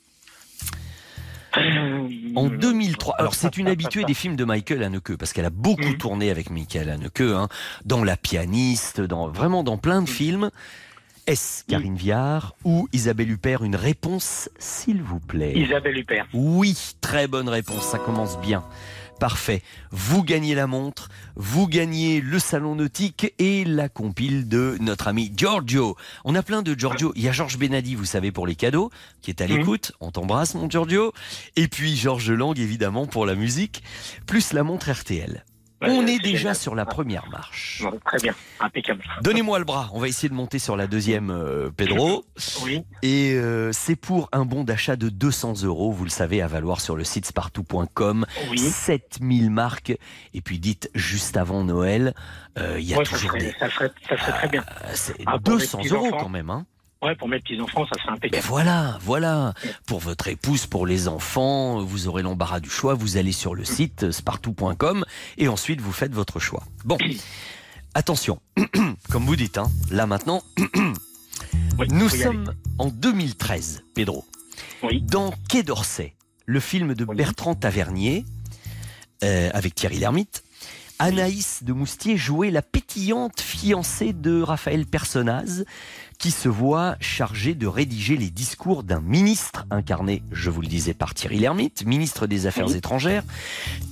[2.35, 5.93] En 2003, alors c'est une habituée des films de Michael Haneke parce qu'elle a beaucoup
[5.99, 7.49] tourné avec Michael Haneke, hein,
[7.85, 10.51] dans La Pianiste, dans vraiment dans plein de films.
[11.29, 15.53] Est-ce Karine Viard ou Isabelle Huppert Une réponse, s'il vous plaît.
[15.55, 16.27] Isabelle Huppert.
[16.35, 18.65] Oui, très bonne réponse, ça commence bien.
[19.21, 19.63] Parfait.
[19.93, 25.33] Vous gagnez la montre, vous gagnez le salon nautique et la compile de notre ami
[25.37, 25.97] Giorgio.
[26.25, 27.13] On a plein de Giorgio.
[27.15, 29.93] Il y a Georges Benadi, vous savez, pour les cadeaux, qui est à l'écoute.
[30.01, 31.13] On t'embrasse, mon Giorgio.
[31.55, 33.85] Et puis Georges Lang, évidemment, pour la musique,
[34.27, 35.45] plus la montre RTL.
[35.83, 37.83] Ouais, On c'est est déjà sur la première marche.
[38.07, 39.03] Très bien, impeccable.
[39.23, 39.91] Donnez-moi le bras.
[39.93, 42.25] On va essayer de monter sur la deuxième, euh, Pedro.
[42.63, 42.85] Oui.
[43.03, 46.81] Et euh, c'est pour un bon d'achat de 200 euros, vous le savez, à valoir
[46.81, 48.27] sur le site spartou.com.
[48.51, 48.59] Oui.
[48.59, 49.93] 7000 marques.
[50.35, 52.15] Et puis dites, juste avant Noël,
[52.59, 53.55] euh, il y a Ouais, ça, toujours serait, des...
[53.59, 54.65] ça, serait, ça serait très bien.
[54.95, 56.67] c'est Ah, mes 200 petits euros quand même, hein
[57.03, 58.47] Ouais, pour mes petits-enfants, ça serait Ben impeccable.
[58.47, 59.55] voilà, voilà.
[59.87, 62.95] Pour votre épouse, pour les enfants, vous aurez l'embarras du choix.
[62.95, 65.05] Vous allez sur le site spartou.com
[65.37, 66.63] et ensuite vous faites votre choix.
[66.85, 66.99] Bon,
[67.95, 68.41] attention,
[69.11, 70.43] comme vous dites, hein, là maintenant,
[71.91, 74.25] nous sommes en 2013, Pedro.
[75.03, 76.15] Dans Quai d'Orsay,
[76.47, 78.25] le film de Bertrand Tavernier
[79.25, 80.45] euh, avec Thierry Lhermitte.
[80.99, 85.65] Anaïs de Moustier jouait la pétillante fiancée de Raphaël Personnaz,
[86.23, 90.95] qui se voit chargée de rédiger les discours d'un ministre incarné, je vous le disais,
[90.95, 93.25] par Thierry Lhermitte, ministre des Affaires étrangères,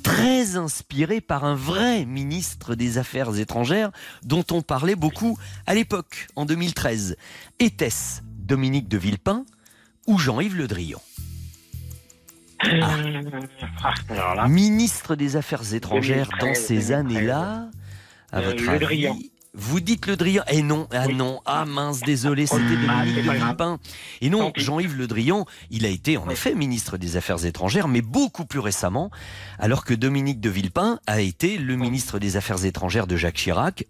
[0.05, 3.91] très inspiré par un vrai ministre des Affaires étrangères
[4.23, 7.17] dont on parlait beaucoup à l'époque, en 2013.
[7.59, 9.45] Était-ce Dominique de Villepin
[10.07, 11.03] ou Jean-Yves Le Drian?
[12.63, 12.95] Ah,
[14.09, 16.93] alors là, Ministre des Affaires étrangères dans 2013, ces 2013.
[16.93, 17.71] années-là,
[18.31, 19.19] à Euh, votre avis Drian.
[19.53, 23.31] Vous dites Le Drian Eh non, ah non, ah mince, désolé, c'était Ah, Dominique de.
[23.33, 23.79] Villepin.
[24.21, 28.01] Et non, Jean-Yves Le Drian, il a été en effet ministre des Affaires étrangères, mais
[28.01, 29.11] beaucoup plus récemment,
[29.59, 33.87] alors que Dominique de Villepin a été le ministre des Affaires étrangères de Jacques Chirac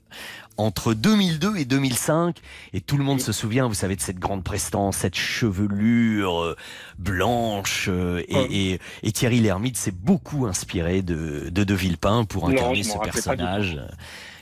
[0.56, 2.38] entre 2002 et 2005.
[2.72, 6.56] Et tout le monde se souvient, vous savez, de cette grande prestance, cette chevelure euh,
[6.98, 7.86] blanche.
[7.90, 12.82] euh, et, et- et Thierry Lhermitte s'est beaucoup inspiré de, de De Villepin pour incarner
[12.82, 13.78] ce personnage.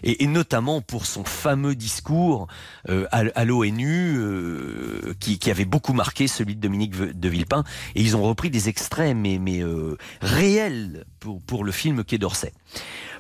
[0.03, 2.47] Et, et notamment pour son fameux discours
[2.89, 7.65] euh, à, à l'ONU euh, qui, qui avait beaucoup marqué celui de Dominique de Villepin.
[7.95, 12.19] Et ils ont repris des extraits, mais, mais euh, réels pour, pour le film Quai
[12.19, 12.53] d'Orsay.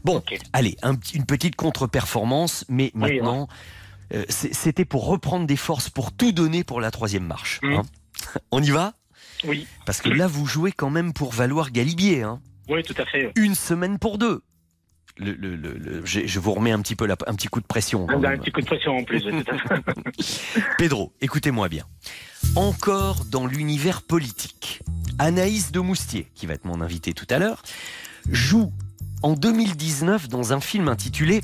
[0.04, 0.22] Bon,
[0.52, 3.48] allez, un une petite contre-performance, mais Oui, maintenant,
[4.28, 7.60] c'était pour reprendre des forces, pour tout donner pour la troisième marche.
[7.62, 7.82] hein.
[8.50, 8.94] On y va?
[9.44, 9.66] Oui.
[9.86, 12.22] Parce que là, vous jouez quand même pour valoir Galibier.
[12.22, 12.40] Hein.
[12.68, 13.30] Oui, tout à fait.
[13.36, 14.42] Une semaine pour deux.
[15.18, 17.60] Le, le- le- le- je, je vous remets un petit peu la- un petit coup
[17.60, 18.08] de pression.
[18.08, 19.24] Un, petit coup de pression en plus.
[20.78, 21.84] Pedro, écoutez-moi bien.
[22.56, 24.80] Encore dans l'univers politique,
[25.18, 27.62] Anaïs de Moustier, qui va être mon invité tout à l'heure,
[28.30, 28.72] joue
[29.22, 31.40] en 2019 dans un film intitulé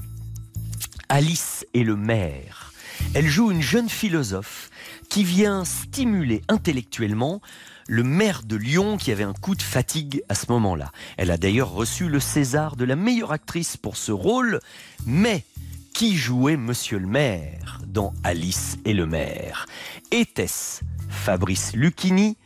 [1.08, 2.72] Alice et le maire.
[3.14, 4.70] Elle joue une jeune philosophe
[5.08, 7.40] qui vient stimuler intellectuellement
[7.86, 10.90] le maire de Lyon qui avait un coup de fatigue à ce moment-là.
[11.16, 14.60] Elle a d'ailleurs reçu le César de la meilleure actrice pour ce rôle,
[15.06, 15.44] mais
[15.92, 19.66] qui jouait Monsieur le maire dans Alice et le maire?
[20.10, 22.36] Était-ce Fabrice Lucchini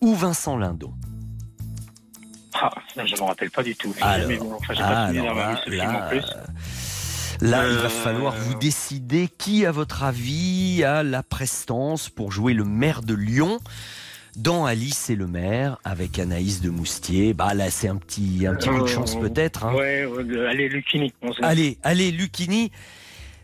[0.00, 0.92] ou Vincent Lindon?
[2.60, 3.94] Ah, je ne me rappelle pas du tout.
[4.00, 6.24] Alors, bon, enfin, pas d'avoir là, vu ce film là, en plus.
[7.40, 12.32] Là, il va Euh, falloir vous décider qui, à votre avis, a la prestance pour
[12.32, 13.60] jouer le maire de Lyon?
[14.38, 17.34] Dans Alice et le maire avec Anaïs de Moustier.
[17.34, 19.64] Bah là, c'est un petit, un petit coup de chance Euh, peut-être.
[19.64, 19.74] hein.
[19.74, 20.06] Ouais,
[20.48, 22.70] allez, se- Allez, allez, Lucchini.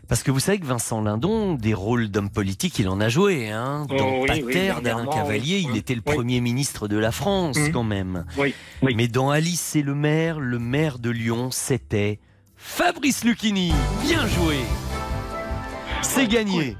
[0.07, 3.49] Parce que vous savez que Vincent Lindon, des rôles d'homme politique, il en a joué.
[3.49, 3.87] Hein.
[3.89, 5.67] Oh, Dans oui, Pater oui, d'Alain dernièrement, Cavalier, oui.
[5.71, 6.01] il était le.
[6.01, 7.71] Premier ministre de la France Mhm.
[7.71, 8.25] quand même.
[8.37, 8.53] Oui,
[8.95, 12.19] Mais dans Alice et le maire, le maire de Lyon, c'était
[12.55, 13.71] Fabrice Lucchini.
[14.03, 14.57] Bien joué.
[16.03, 16.77] C'est gagné.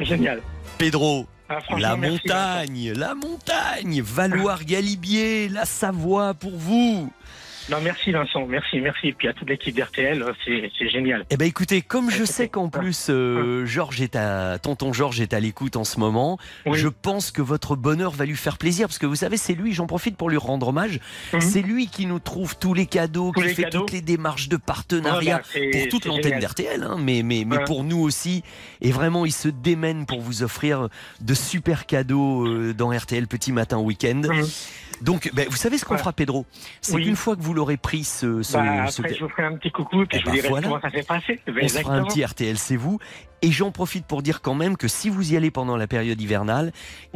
[0.00, 0.42] Génial.
[0.78, 7.10] Pedro, Ah, la merci, montagne, la montagne, Valoir-Galibier, la Savoie pour vous.
[7.70, 9.08] Non, merci Vincent, merci, merci.
[9.08, 11.26] Et puis à toute l'équipe d'RTL, c'est c'est génial.
[11.30, 15.34] Eh ben écoutez, comme je sais qu'en plus euh, Georges est à tonton Georges est
[15.34, 16.38] à l'écoute en ce moment,
[16.72, 19.72] je pense que votre bonheur va lui faire plaisir parce que vous savez c'est lui,
[19.74, 20.98] j'en profite pour lui rendre hommage,
[21.40, 23.80] c'est lui qui nous trouve tous les cadeaux, Tous qui les fait cadeaux.
[23.80, 27.58] toutes les démarches de partenariat Voilà, c'est- pour toute l'antenne d'RTL, hein, mais mais mais
[27.58, 27.64] Ouais.
[27.64, 28.42] pour nous aussi
[28.80, 30.88] et vraiment il se démène pour vous offrir
[31.20, 34.22] de super cadeaux euh, dans RTL Petit Matin Week-end.
[35.02, 36.44] Donc, ben, vous savez ce qu'on fera, Pedro?
[36.80, 37.04] C'est Oui.
[37.04, 39.70] qu'une fois que vous l'aurez pris, ce, ce, Bah, ce- je vous ferai un petit
[39.70, 40.68] coucou et puis je vous ben, dirai voilà.
[40.68, 41.40] comment ça s'est passé.
[41.48, 42.98] On se fera un petit RTL, c'est vous.
[43.40, 46.20] Et j'en profite pour dire quand même que si vous y allez pendant la période
[46.20, 46.72] hivernale,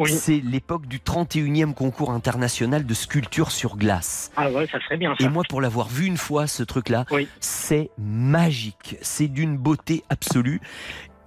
[0.07, 4.31] c'est l'époque du 31e concours international de sculpture sur glace.
[4.37, 5.25] Ah ouais, ça serait bien ça.
[5.25, 7.07] Et moi, pour l'avoir vu une fois, ce truc-là,
[7.41, 8.97] c'est magique.
[9.03, 10.61] C'est d'une beauté absolue.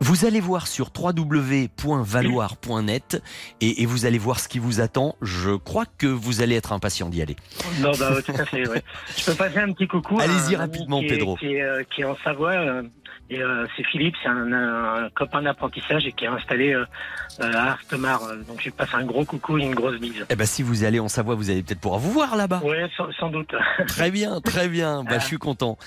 [0.01, 0.91] Vous allez voir sur
[1.95, 3.22] www.valoir.net
[3.61, 5.15] et, et vous allez voir ce qui vous attend.
[5.22, 7.35] Je crois que vous allez être impatient d'y aller.
[7.80, 8.84] Non, bah, tout à fait, ouais.
[9.17, 10.19] Je peux passer un petit coucou.
[10.19, 11.35] Allez-y rapidement, qui est- Pedro.
[11.38, 12.53] Qui est, euh, qui est en Savoie.
[13.30, 16.85] Et euh, c'est Philippe, c'est un, un copain d'apprentissage et qui est installé euh,
[17.41, 18.22] euh, à Artemar.
[18.47, 20.26] Donc je lui passe un gros coucou et une grosse bise.
[20.30, 22.61] Eh ben, si vous allez en Savoie, vous allez peut-être pouvoir vous voir là-bas.
[22.64, 23.53] Ouais, sans, sans doute.
[23.88, 25.03] Très bien, très bien.
[25.03, 25.77] Bah, je suis content.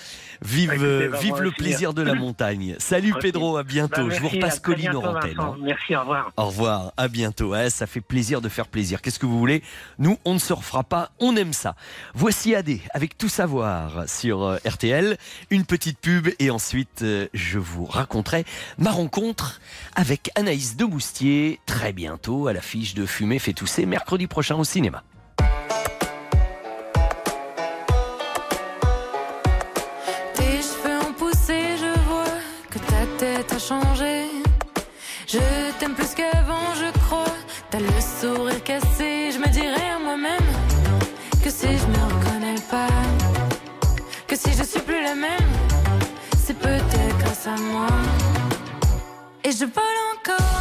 [0.42, 1.92] Vive, Écoutez, euh, bah, vive le plaisir hein.
[1.92, 2.74] de la montagne.
[2.78, 3.14] Salut.
[3.20, 4.08] Pedro, à bientôt.
[4.08, 5.12] Bah, je vous repasse Colline bientôt.
[5.12, 5.56] Vincent.
[5.60, 6.30] Merci, au revoir.
[6.36, 7.50] Au revoir, à bientôt.
[7.50, 9.00] Ouais, ça fait plaisir de faire plaisir.
[9.00, 9.62] Qu'est-ce que vous voulez?
[9.98, 11.74] Nous, on ne se refera pas, on aime ça.
[12.14, 15.16] Voici AD avec tout savoir sur RTL.
[15.50, 18.44] Une petite pub et ensuite euh, je vous raconterai
[18.78, 19.60] ma rencontre
[19.94, 24.64] avec Anaïs de Moustier très bientôt à l'affiche de Fumer fait tousser mercredi prochain au
[24.64, 25.02] cinéma.
[30.34, 32.24] Tes cheveux ont poussé, je vois
[32.70, 34.26] que ta tête a changé.
[35.26, 35.38] Je
[35.78, 37.26] t'aime plus qu'avant, je crois.
[37.70, 40.40] T'as le sourire cassé, je me dirais à moi-même
[41.44, 42.88] que si je me reconnais pas,
[44.26, 45.67] que si je suis plus la même,
[47.46, 47.86] à moi.
[49.44, 50.57] Et je vole encore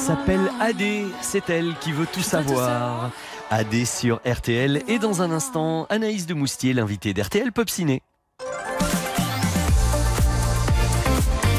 [0.00, 3.10] s'appelle Adé, c'est elle qui veut tout savoir.
[3.50, 8.02] Adé sur RTL et dans un instant, Anaïs de Moustier, l'invité d'RTL Pop Ciné.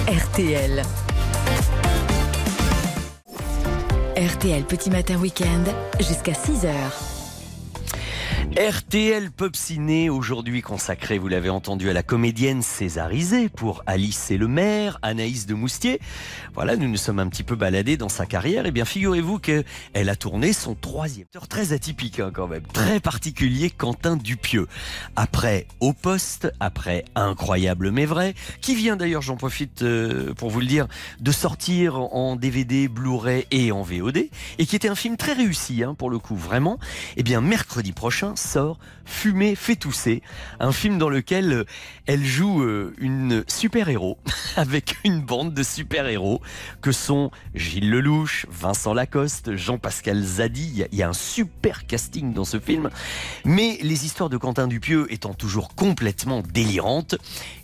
[0.08, 0.82] RTL.
[4.18, 5.64] RTL Petit Matin Week-end
[6.00, 7.11] jusqu'à 6h.
[8.58, 14.38] RTL Pop Ciné, aujourd'hui consacré, vous l'avez entendu, à la comédienne césarisée pour Alice et
[14.38, 16.02] le maire, Anaïs de Moustier.
[16.54, 18.66] Voilà, nous nous sommes un petit peu baladés dans sa carrière.
[18.66, 19.64] Et bien, figurez-vous qu'elle
[19.94, 24.68] a tourné son troisième acteur très atypique hein, quand même, très particulier, Quentin Dupieux.
[25.16, 30.60] Après Au Poste, après Incroyable mais vrai, qui vient d'ailleurs, j'en profite euh, pour vous
[30.60, 30.88] le dire,
[31.22, 34.18] de sortir en DVD, Blu-ray et en VOD,
[34.58, 36.80] et qui était un film très réussi hein, pour le coup, vraiment.
[37.16, 40.22] Et bien, mercredi prochain sort Fumer fait tousser,
[40.62, 41.64] un film dans lequel euh,
[42.06, 44.18] elle joue euh, une super-héros
[44.56, 46.40] avec une bande de super-héros
[46.82, 50.62] que sont Gilles Lelouch, Vincent Lacoste, Jean-Pascal Zadi.
[50.72, 52.90] Il y a- Il y, a un super casting dans ce film.
[53.44, 57.16] Mais les histoires de Quentin Dupieux étant toujours complètement délirantes,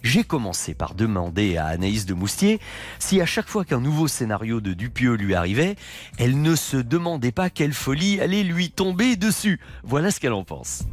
[0.08, 2.60] j'ai commencé par demander à Anaïs de Moustier
[2.98, 5.76] si à chaque fois qu'un nouveau scénario de Dupieux lui arrivait,
[6.18, 9.60] elle ne se demandait pas quelle folie allait lui tomber dessus.
[9.84, 10.84] Voilà ce qu'elle en pense.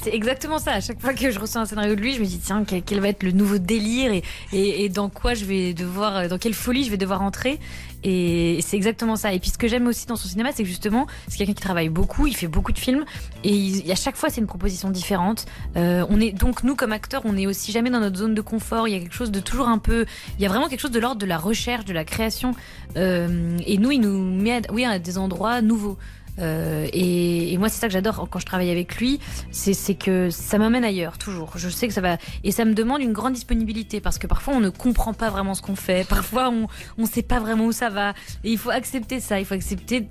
[0.00, 0.72] C'est exactement ça.
[0.72, 3.00] À chaque fois que je reçois un scénario de lui, je me dis tiens quel,
[3.00, 4.22] va être le nouveau délire et,
[4.52, 7.58] et, et dans quoi je vais devoir, dans quelle folie je vais devoir entrer.
[8.04, 9.32] Et c'est exactement ça.
[9.32, 11.62] Et puis ce que j'aime aussi dans son cinéma, c'est que justement, c'est quelqu'un qui
[11.62, 13.04] travaille beaucoup, il fait beaucoup de films
[13.44, 15.46] et il- à chaque fois c'est une proposition différente.
[15.76, 18.42] Euh, on est donc nous comme acteurs, on est aussi jamais dans notre zone de
[18.42, 18.86] confort.
[18.88, 20.04] Il y a quelque chose de toujours un peu,
[20.38, 22.54] il y a vraiment quelque chose de l'ordre de la recherche, de la création.
[22.96, 25.96] Euh, et nous, il nous met, à, oui, à des endroits nouveaux.
[26.38, 29.20] Euh, et, et moi, c'est ça que j'adore quand je travaille avec lui,
[29.50, 31.52] c'est que ça m'amène ailleurs, toujours.
[31.56, 32.18] Je sais que ça va.
[32.42, 35.54] Et ça me demande une grande disponibilité parce que parfois on ne comprend pas vraiment
[35.54, 38.10] ce qu'on fait, parfois on ne sait pas vraiment où ça va.
[38.42, 40.08] Et il faut accepter ça, il faut accepter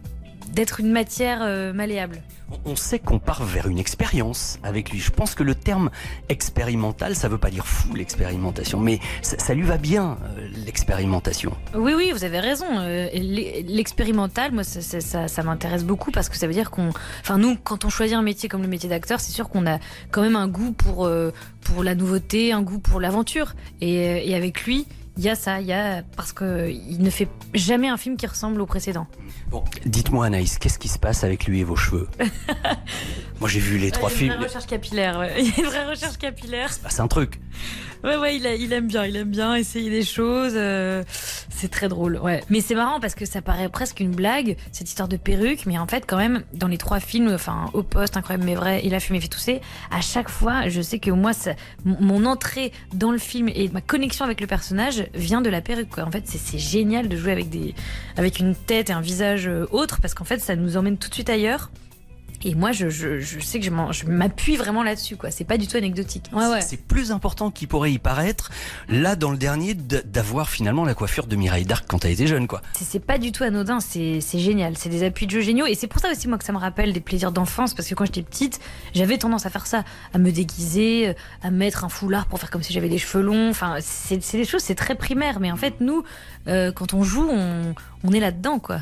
[0.54, 2.22] d'être une matière euh, malléable.
[2.66, 5.00] On sait qu'on part vers une expérience avec lui.
[5.00, 5.90] Je pense que le terme
[6.30, 11.54] expérimental, ça veut pas dire fou l'expérimentation, mais ça, ça lui va bien euh, l'expérimentation.
[11.74, 12.66] Oui, oui, vous avez raison.
[12.72, 16.90] Euh, l'e- L'expérimental, moi, ça, ça- ça- m'intéresse beaucoup parce que ça veut dire qu'on.
[17.22, 19.80] Enfin, nous, quand on choisit un métier comme le métier d'acteur, c'est sûr qu'on a
[20.12, 21.10] quand même un goût pour,
[21.62, 23.54] pour la nouveauté, un goût pour l'aventure.
[23.82, 24.86] Et, et avec lui,
[25.18, 26.04] il y a ça, il y a.
[26.16, 29.08] Parce qu'il ne fait jamais un film qui ressemble au précédent.
[29.50, 32.08] Bon, dites-moi Anaïs, qu'est-ce qui se passe avec lui et vos cheveux?
[33.40, 34.38] Moi j'ai vu les trois Il y a une films.
[34.38, 35.34] vraie recherche capillaire, ouais.
[35.40, 36.70] Il y a une vraie recherche capillaire.
[36.72, 37.40] C'est un truc.
[38.04, 40.54] Ouais, ouais, il, aime bien, il aime bien essayer des choses.
[40.56, 41.04] euh,
[41.50, 42.44] c'est très drôle, ouais.
[42.50, 45.78] Mais c'est marrant parce que ça paraît presque une blague, cette histoire de perruque, mais
[45.78, 48.94] en fait, quand même, dans les trois films, enfin, Au Poste, Incroyable mais vrai, Il
[48.94, 51.54] a fumé fait tousser, à chaque fois, je sais que moi, ça,
[51.86, 55.90] mon- entrée dans le film et ma connexion avec le personnage vient de la perruque,
[55.90, 56.04] quoi.
[56.04, 57.74] En fait, c'est c'est génial de jouer avec des,
[58.18, 61.08] avec une tête et un visage euh, autre parce qu'en fait, ça nous emmène tout
[61.10, 61.70] de suite ailleurs.
[62.46, 65.32] Et moi, je, je, je sais que je m'appuie vraiment là-dessus, quoi.
[65.32, 66.26] C'est pas du tout anecdotique.
[66.34, 66.62] Ouais, ouais.
[66.62, 68.52] C'est plus important qu'il pourrait y paraître,
[68.90, 72.48] là dans le dernier, d'avoir finalement la coiffure de Mireille Darc quand elle était jeune,
[72.48, 72.62] quoi.
[72.74, 74.78] C'est- pas du tout anodin, c'est génial.
[74.78, 75.66] C'est des appuis de jeu géniaux.
[75.66, 77.74] Et c'est pour ça aussi, moi, que ça me rappelle des plaisirs d'enfance.
[77.74, 78.60] Parce que quand j'étais petite,
[78.94, 79.84] j'avais tendance à faire ça.
[80.14, 83.50] À me déguiser, à mettre un foulard pour faire comme si j'avais des cheveux longs.
[83.50, 85.40] Enfin, c'est des choses, c'est très primaire.
[85.40, 86.04] Mais en fait, nous,
[86.48, 88.80] euh, quand on joue, on, on est là-dedans, quoi.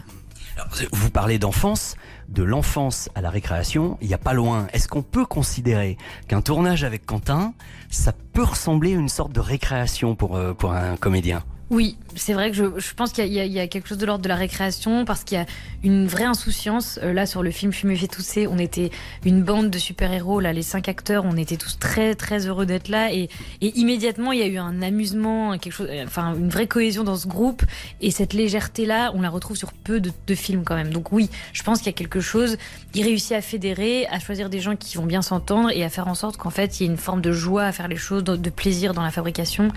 [0.92, 1.96] Vous parlez d'enfance,
[2.32, 4.68] de l'enfance à la récréation, il n'y a pas loin.
[4.74, 5.98] Est-ce qu'on peut considérer
[6.28, 7.54] qu'un tournage avec Quentin,
[7.90, 11.44] ça peut ressembler à une sorte de récréation pour, euh, pour un comédien?
[11.70, 14.36] Oui, c'est vrai que je, pense qu'il y, a- quelque chose de l'ordre de la
[14.36, 15.46] récréation parce qu'il y a
[15.84, 17.00] une vraie insouciance.
[17.04, 18.92] Euh, là, sur le film Fumer fait tousser, on était
[19.26, 22.90] une bande de super-héros, là, les cinq acteurs, on était tous très très heureux d'être
[22.90, 23.30] là et,
[23.62, 27.16] immédiatement il y a eu un amusement, quelque chose, euh, enfin une vraie cohésion dans
[27.16, 27.64] ce groupe
[28.02, 30.92] et cette légèreté-là, on la retrouve sur peu de, films quand même.
[30.92, 32.58] Donc oui, je pense qu'il y a quelque chose.
[32.94, 36.08] Il réussit à fédérer, à choisir des gens qui vont bien s'entendre et à faire
[36.08, 38.24] en sorte qu'en fait il y ait une forme de joie à faire les choses,
[38.24, 39.70] de plaisir dans la fabrication.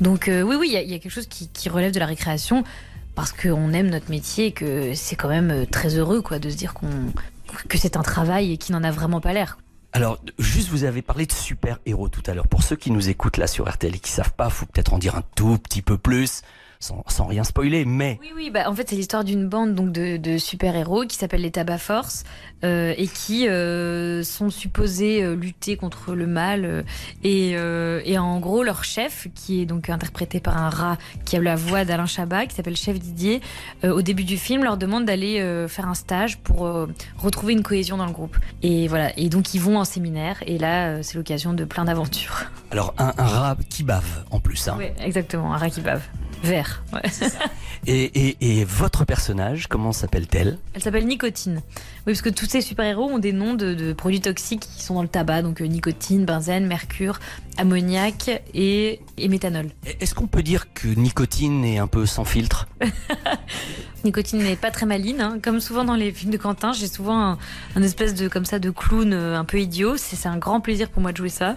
[0.00, 1.92] Donc euh, oui, oui, il y, a- il y a quelque chose qui, qui relève
[1.92, 2.64] de la récréation
[3.14, 6.50] parce qu'on aime notre métier et que c'est quand même euh, très heureux quoi de
[6.50, 6.74] se dire
[7.68, 9.58] que c'est un travail et qui n'en a vraiment pas l'air.
[9.92, 12.48] Alors, juste, vous avez parlé de super-héros tout à l'heure.
[12.48, 14.98] Pour ceux qui nous écoutent là sur RTL et qui savent pas, faut peut-être en
[14.98, 16.42] dire un tout petit peu plus,
[16.84, 18.18] sans, sans rien spoiler, mais...
[18.20, 21.40] Oui, oui, bah, en fait, c'est l'histoire d'une bande donc de, de super-héros qui s'appelle
[21.40, 22.24] les Tabac Force
[22.62, 26.84] euh, et qui euh, sont supposés euh, lutter contre le mal.
[27.22, 31.40] et, et en gros, leur chef, qui est donc interprété par un rat qui a
[31.40, 33.40] la voix d'Alain Chabat, qui s'appelle Chef Didier,
[33.82, 36.68] au début du film, leur demande d'aller faire un stage pour
[37.18, 38.36] retrouver une cohésion dans le groupe.
[38.62, 42.44] Et voilà, et donc ils vont en séminaire, et là, c'est l'occasion de plein d'aventures.
[42.70, 44.68] Alors, un, un rat qui bave, en plus.
[44.68, 44.76] Hein.
[44.78, 46.02] Oui, exactement, un rat qui bave.
[46.44, 46.82] Vert.
[46.92, 47.02] ouais.
[47.86, 50.58] Et, et, et votre personnage, comment s'appelle-t-elle?
[50.72, 51.56] Elle s'appelle Nicotine.
[52.06, 54.94] Oui, parce que tous ces super-héros ont des noms de, de produits toxiques qui sont
[54.94, 57.20] dans le tabac, donc euh, nicotine, benzène, mercure,
[57.58, 59.66] ammoniac et, et méthanol.
[60.00, 62.68] Est-ce qu'on peut dire que nicotine est un peu sans filtre?
[64.04, 65.38] Nicotine n'est pas très maline, hein.
[65.42, 66.72] comme souvent dans les films de Quentin.
[66.72, 67.38] J'ai souvent un,
[67.74, 69.96] un espèce de comme ça de clown euh, un peu idiot.
[69.96, 71.56] C'est c'est un grand plaisir pour moi de jouer ça.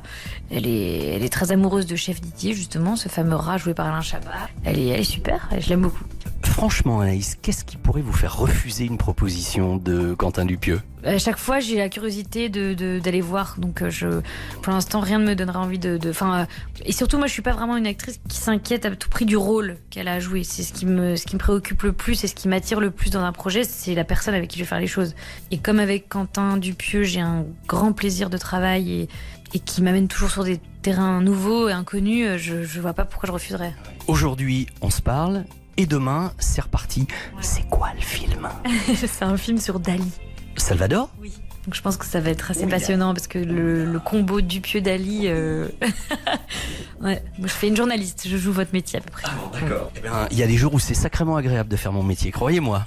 [0.50, 3.88] Elle est, elle est très amoureuse de Chef Didier justement, ce fameux rat joué par
[3.88, 4.30] Alain Chabat.
[4.64, 5.50] Elle est, elle est super.
[5.60, 6.04] Je l'aime beaucoup.
[6.44, 10.82] Franchement, Anaïs, qu'est-ce qui pourrait vous faire refuser une proposition de Quentin Dupieux?
[11.04, 13.56] À chaque fois, j'ai la curiosité de- de- d'aller voir.
[13.60, 14.22] Donc, euh, je,
[14.62, 15.98] pour l'instant, rien ne me donnera envie de.
[15.98, 16.46] de- Enfin, euh,
[16.86, 19.38] et surtout, moi, je suis pas vraiment une actrice qui s'inquiète à tout prix du
[19.38, 20.44] rôle qu'elle a à jouer.
[20.44, 22.92] C'est ce qui me, ce qui me préoccupe le plus et ce qui m'attire le
[22.92, 25.16] plus dans un projet, c'est la personne avec qui je vais faire les choses.
[25.52, 29.10] Et comme avec Quentin Dupieux, j'ai un grand plaisir de travail et,
[29.54, 33.06] et qui m'amène toujours sur des terrains nouveaux et inconnus, euh, je, je vois pas
[33.06, 33.74] pourquoi je refuserais.
[34.08, 35.46] Aujourd'hui, on se parle,
[35.78, 37.08] et demain, c'est reparti.
[37.42, 38.50] C'est quoi le film?
[38.96, 40.12] C'est un film sur Dali.
[40.56, 41.10] Salvador?
[41.22, 41.32] Oui.
[41.68, 44.80] Donc je pense que ça va être assez passionnant parce que le, le combo Dupieux
[44.80, 45.24] Dali.
[45.26, 45.68] euh,
[47.02, 49.28] ouais, moi je fais une journaliste, je joue votre métier à peu près.
[49.52, 49.92] D'accord.
[49.98, 52.32] Eh bien, il y a des jours où c'est sacrément agréable de faire mon métier,
[52.32, 52.86] croyez-moi.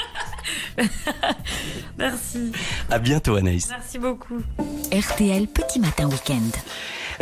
[1.99, 2.53] Merci.
[2.89, 3.69] À bientôt, Anaïs.
[3.69, 4.41] Merci beaucoup.
[4.91, 6.41] RTL Petit Matin Week-end.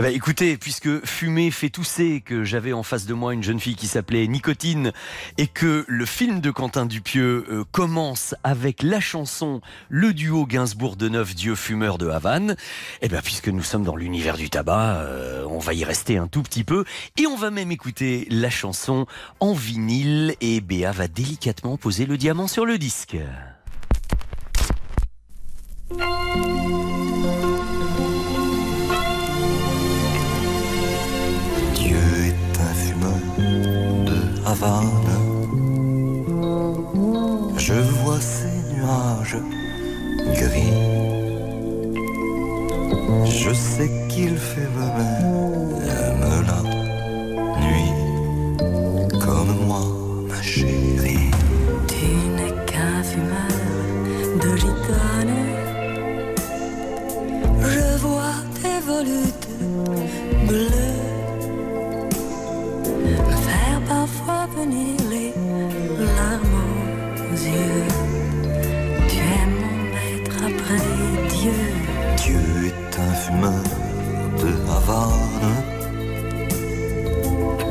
[0.01, 3.59] Eh ben, écoutez, puisque fumer fait tousser, que j'avais en face de moi une jeune
[3.59, 4.93] fille qui s'appelait Nicotine,
[5.39, 11.35] et que le film de Quentin Dupieux euh, commence avec la chanson Le duo Gainsbourg-Deneuve,
[11.35, 12.55] Dieu fumeur de Havane,
[13.03, 16.29] eh ben, puisque nous sommes dans l'univers du tabac, euh, on va y rester un
[16.29, 16.85] tout petit peu,
[17.17, 19.05] et on va même écouter la chanson
[19.41, 23.17] en vinyle, et Béa va délicatement poser le diamant sur le disque.
[37.59, 39.37] Je vois ces nuages
[40.35, 40.73] gris.
[43.27, 45.85] Je sais qu'il fait même
[46.47, 46.63] la
[47.61, 47.93] nuit
[49.21, 49.85] comme moi,
[50.29, 51.31] ma chérie.
[51.87, 52.07] Tu
[52.37, 53.61] n'es qu'un fumeur
[54.43, 55.37] de gitane.
[57.61, 59.49] Je vois tes volutes
[60.47, 60.98] bleues
[64.67, 65.33] les
[66.17, 66.63] larmes
[67.17, 67.85] aux yeux.
[69.09, 70.85] Tu es mon maître après
[71.29, 71.59] Dieu.
[72.17, 73.69] Dieu est un fumeur
[74.41, 75.57] de Havane.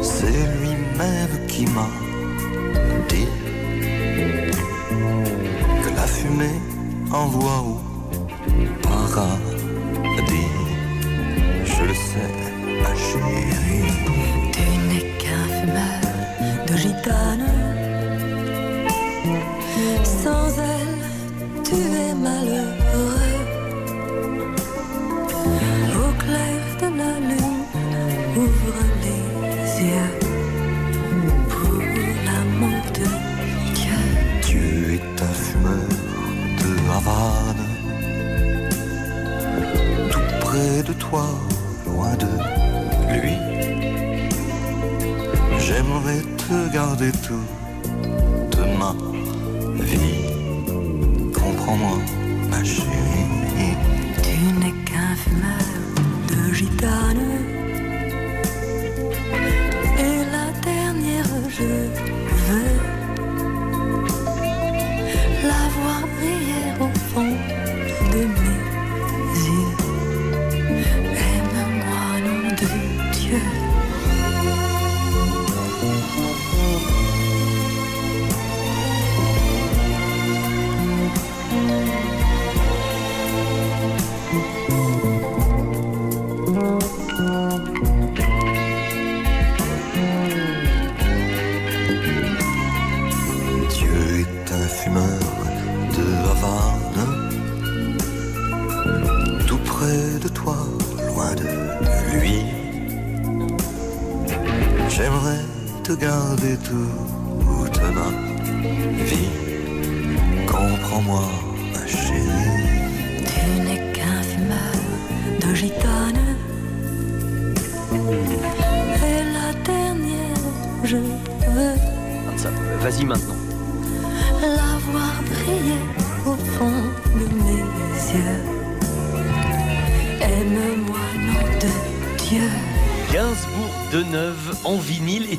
[0.02, 1.90] C'est lui-même qui m'a
[3.10, 3.28] dit
[5.84, 6.60] que la fumée
[7.12, 7.80] envoie au
[8.82, 9.34] paradis.
[11.66, 12.32] Je le sais,
[12.82, 13.67] ma chérie.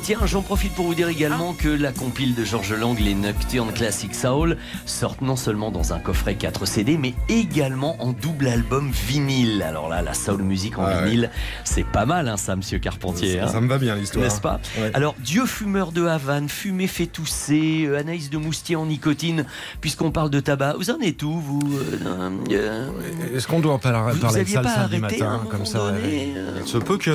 [0.09, 3.71] Tiens, j'en profite pour vous dire également que la compile de Georges Lang, les Nocturnes
[3.71, 4.57] Classic Soul,
[4.87, 9.61] sortent non seulement dans un coffret 4 CD, mais également en double album vinyle.
[9.61, 11.05] Alors là, la soul music en Ah ouais.
[11.05, 11.29] vinyle,
[11.63, 13.37] c'est pas mal, hein, ça, monsieur Carpentier.
[13.37, 13.47] Ça- hein.
[13.49, 14.23] ça me va bien, l'histoire.
[14.25, 14.89] N'est-ce pas Ouais.
[14.95, 19.45] Alors, Dieu fumeur de Havane, fumée fait tousser, euh, Anaïs de Moustier en nicotine,
[19.79, 20.73] puisqu'on parle de tabac.
[20.79, 21.61] Vous en êtes où, vous
[22.03, 22.89] euh, euh,
[23.35, 25.99] Est-ce qu'on doit en parler, Vous- parler de ça le samedi matin, comme ça donné,
[26.01, 26.33] ouais.
[26.35, 27.11] euh, Il se peut que.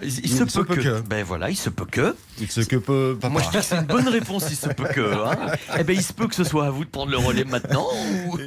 [0.00, 1.00] Il, il se, peut, que.
[1.00, 2.14] Ben voilà, il se peut que.
[2.40, 3.16] Il se que peut.
[3.20, 3.32] Papa.
[3.32, 5.00] Moi, je dis que c'est une bonne réponse, il se peut que.
[5.24, 5.52] hein.
[5.78, 7.86] Eh ben, il se peut que ce soit à vous de prendre le relais maintenant.
[8.28, 8.38] ou-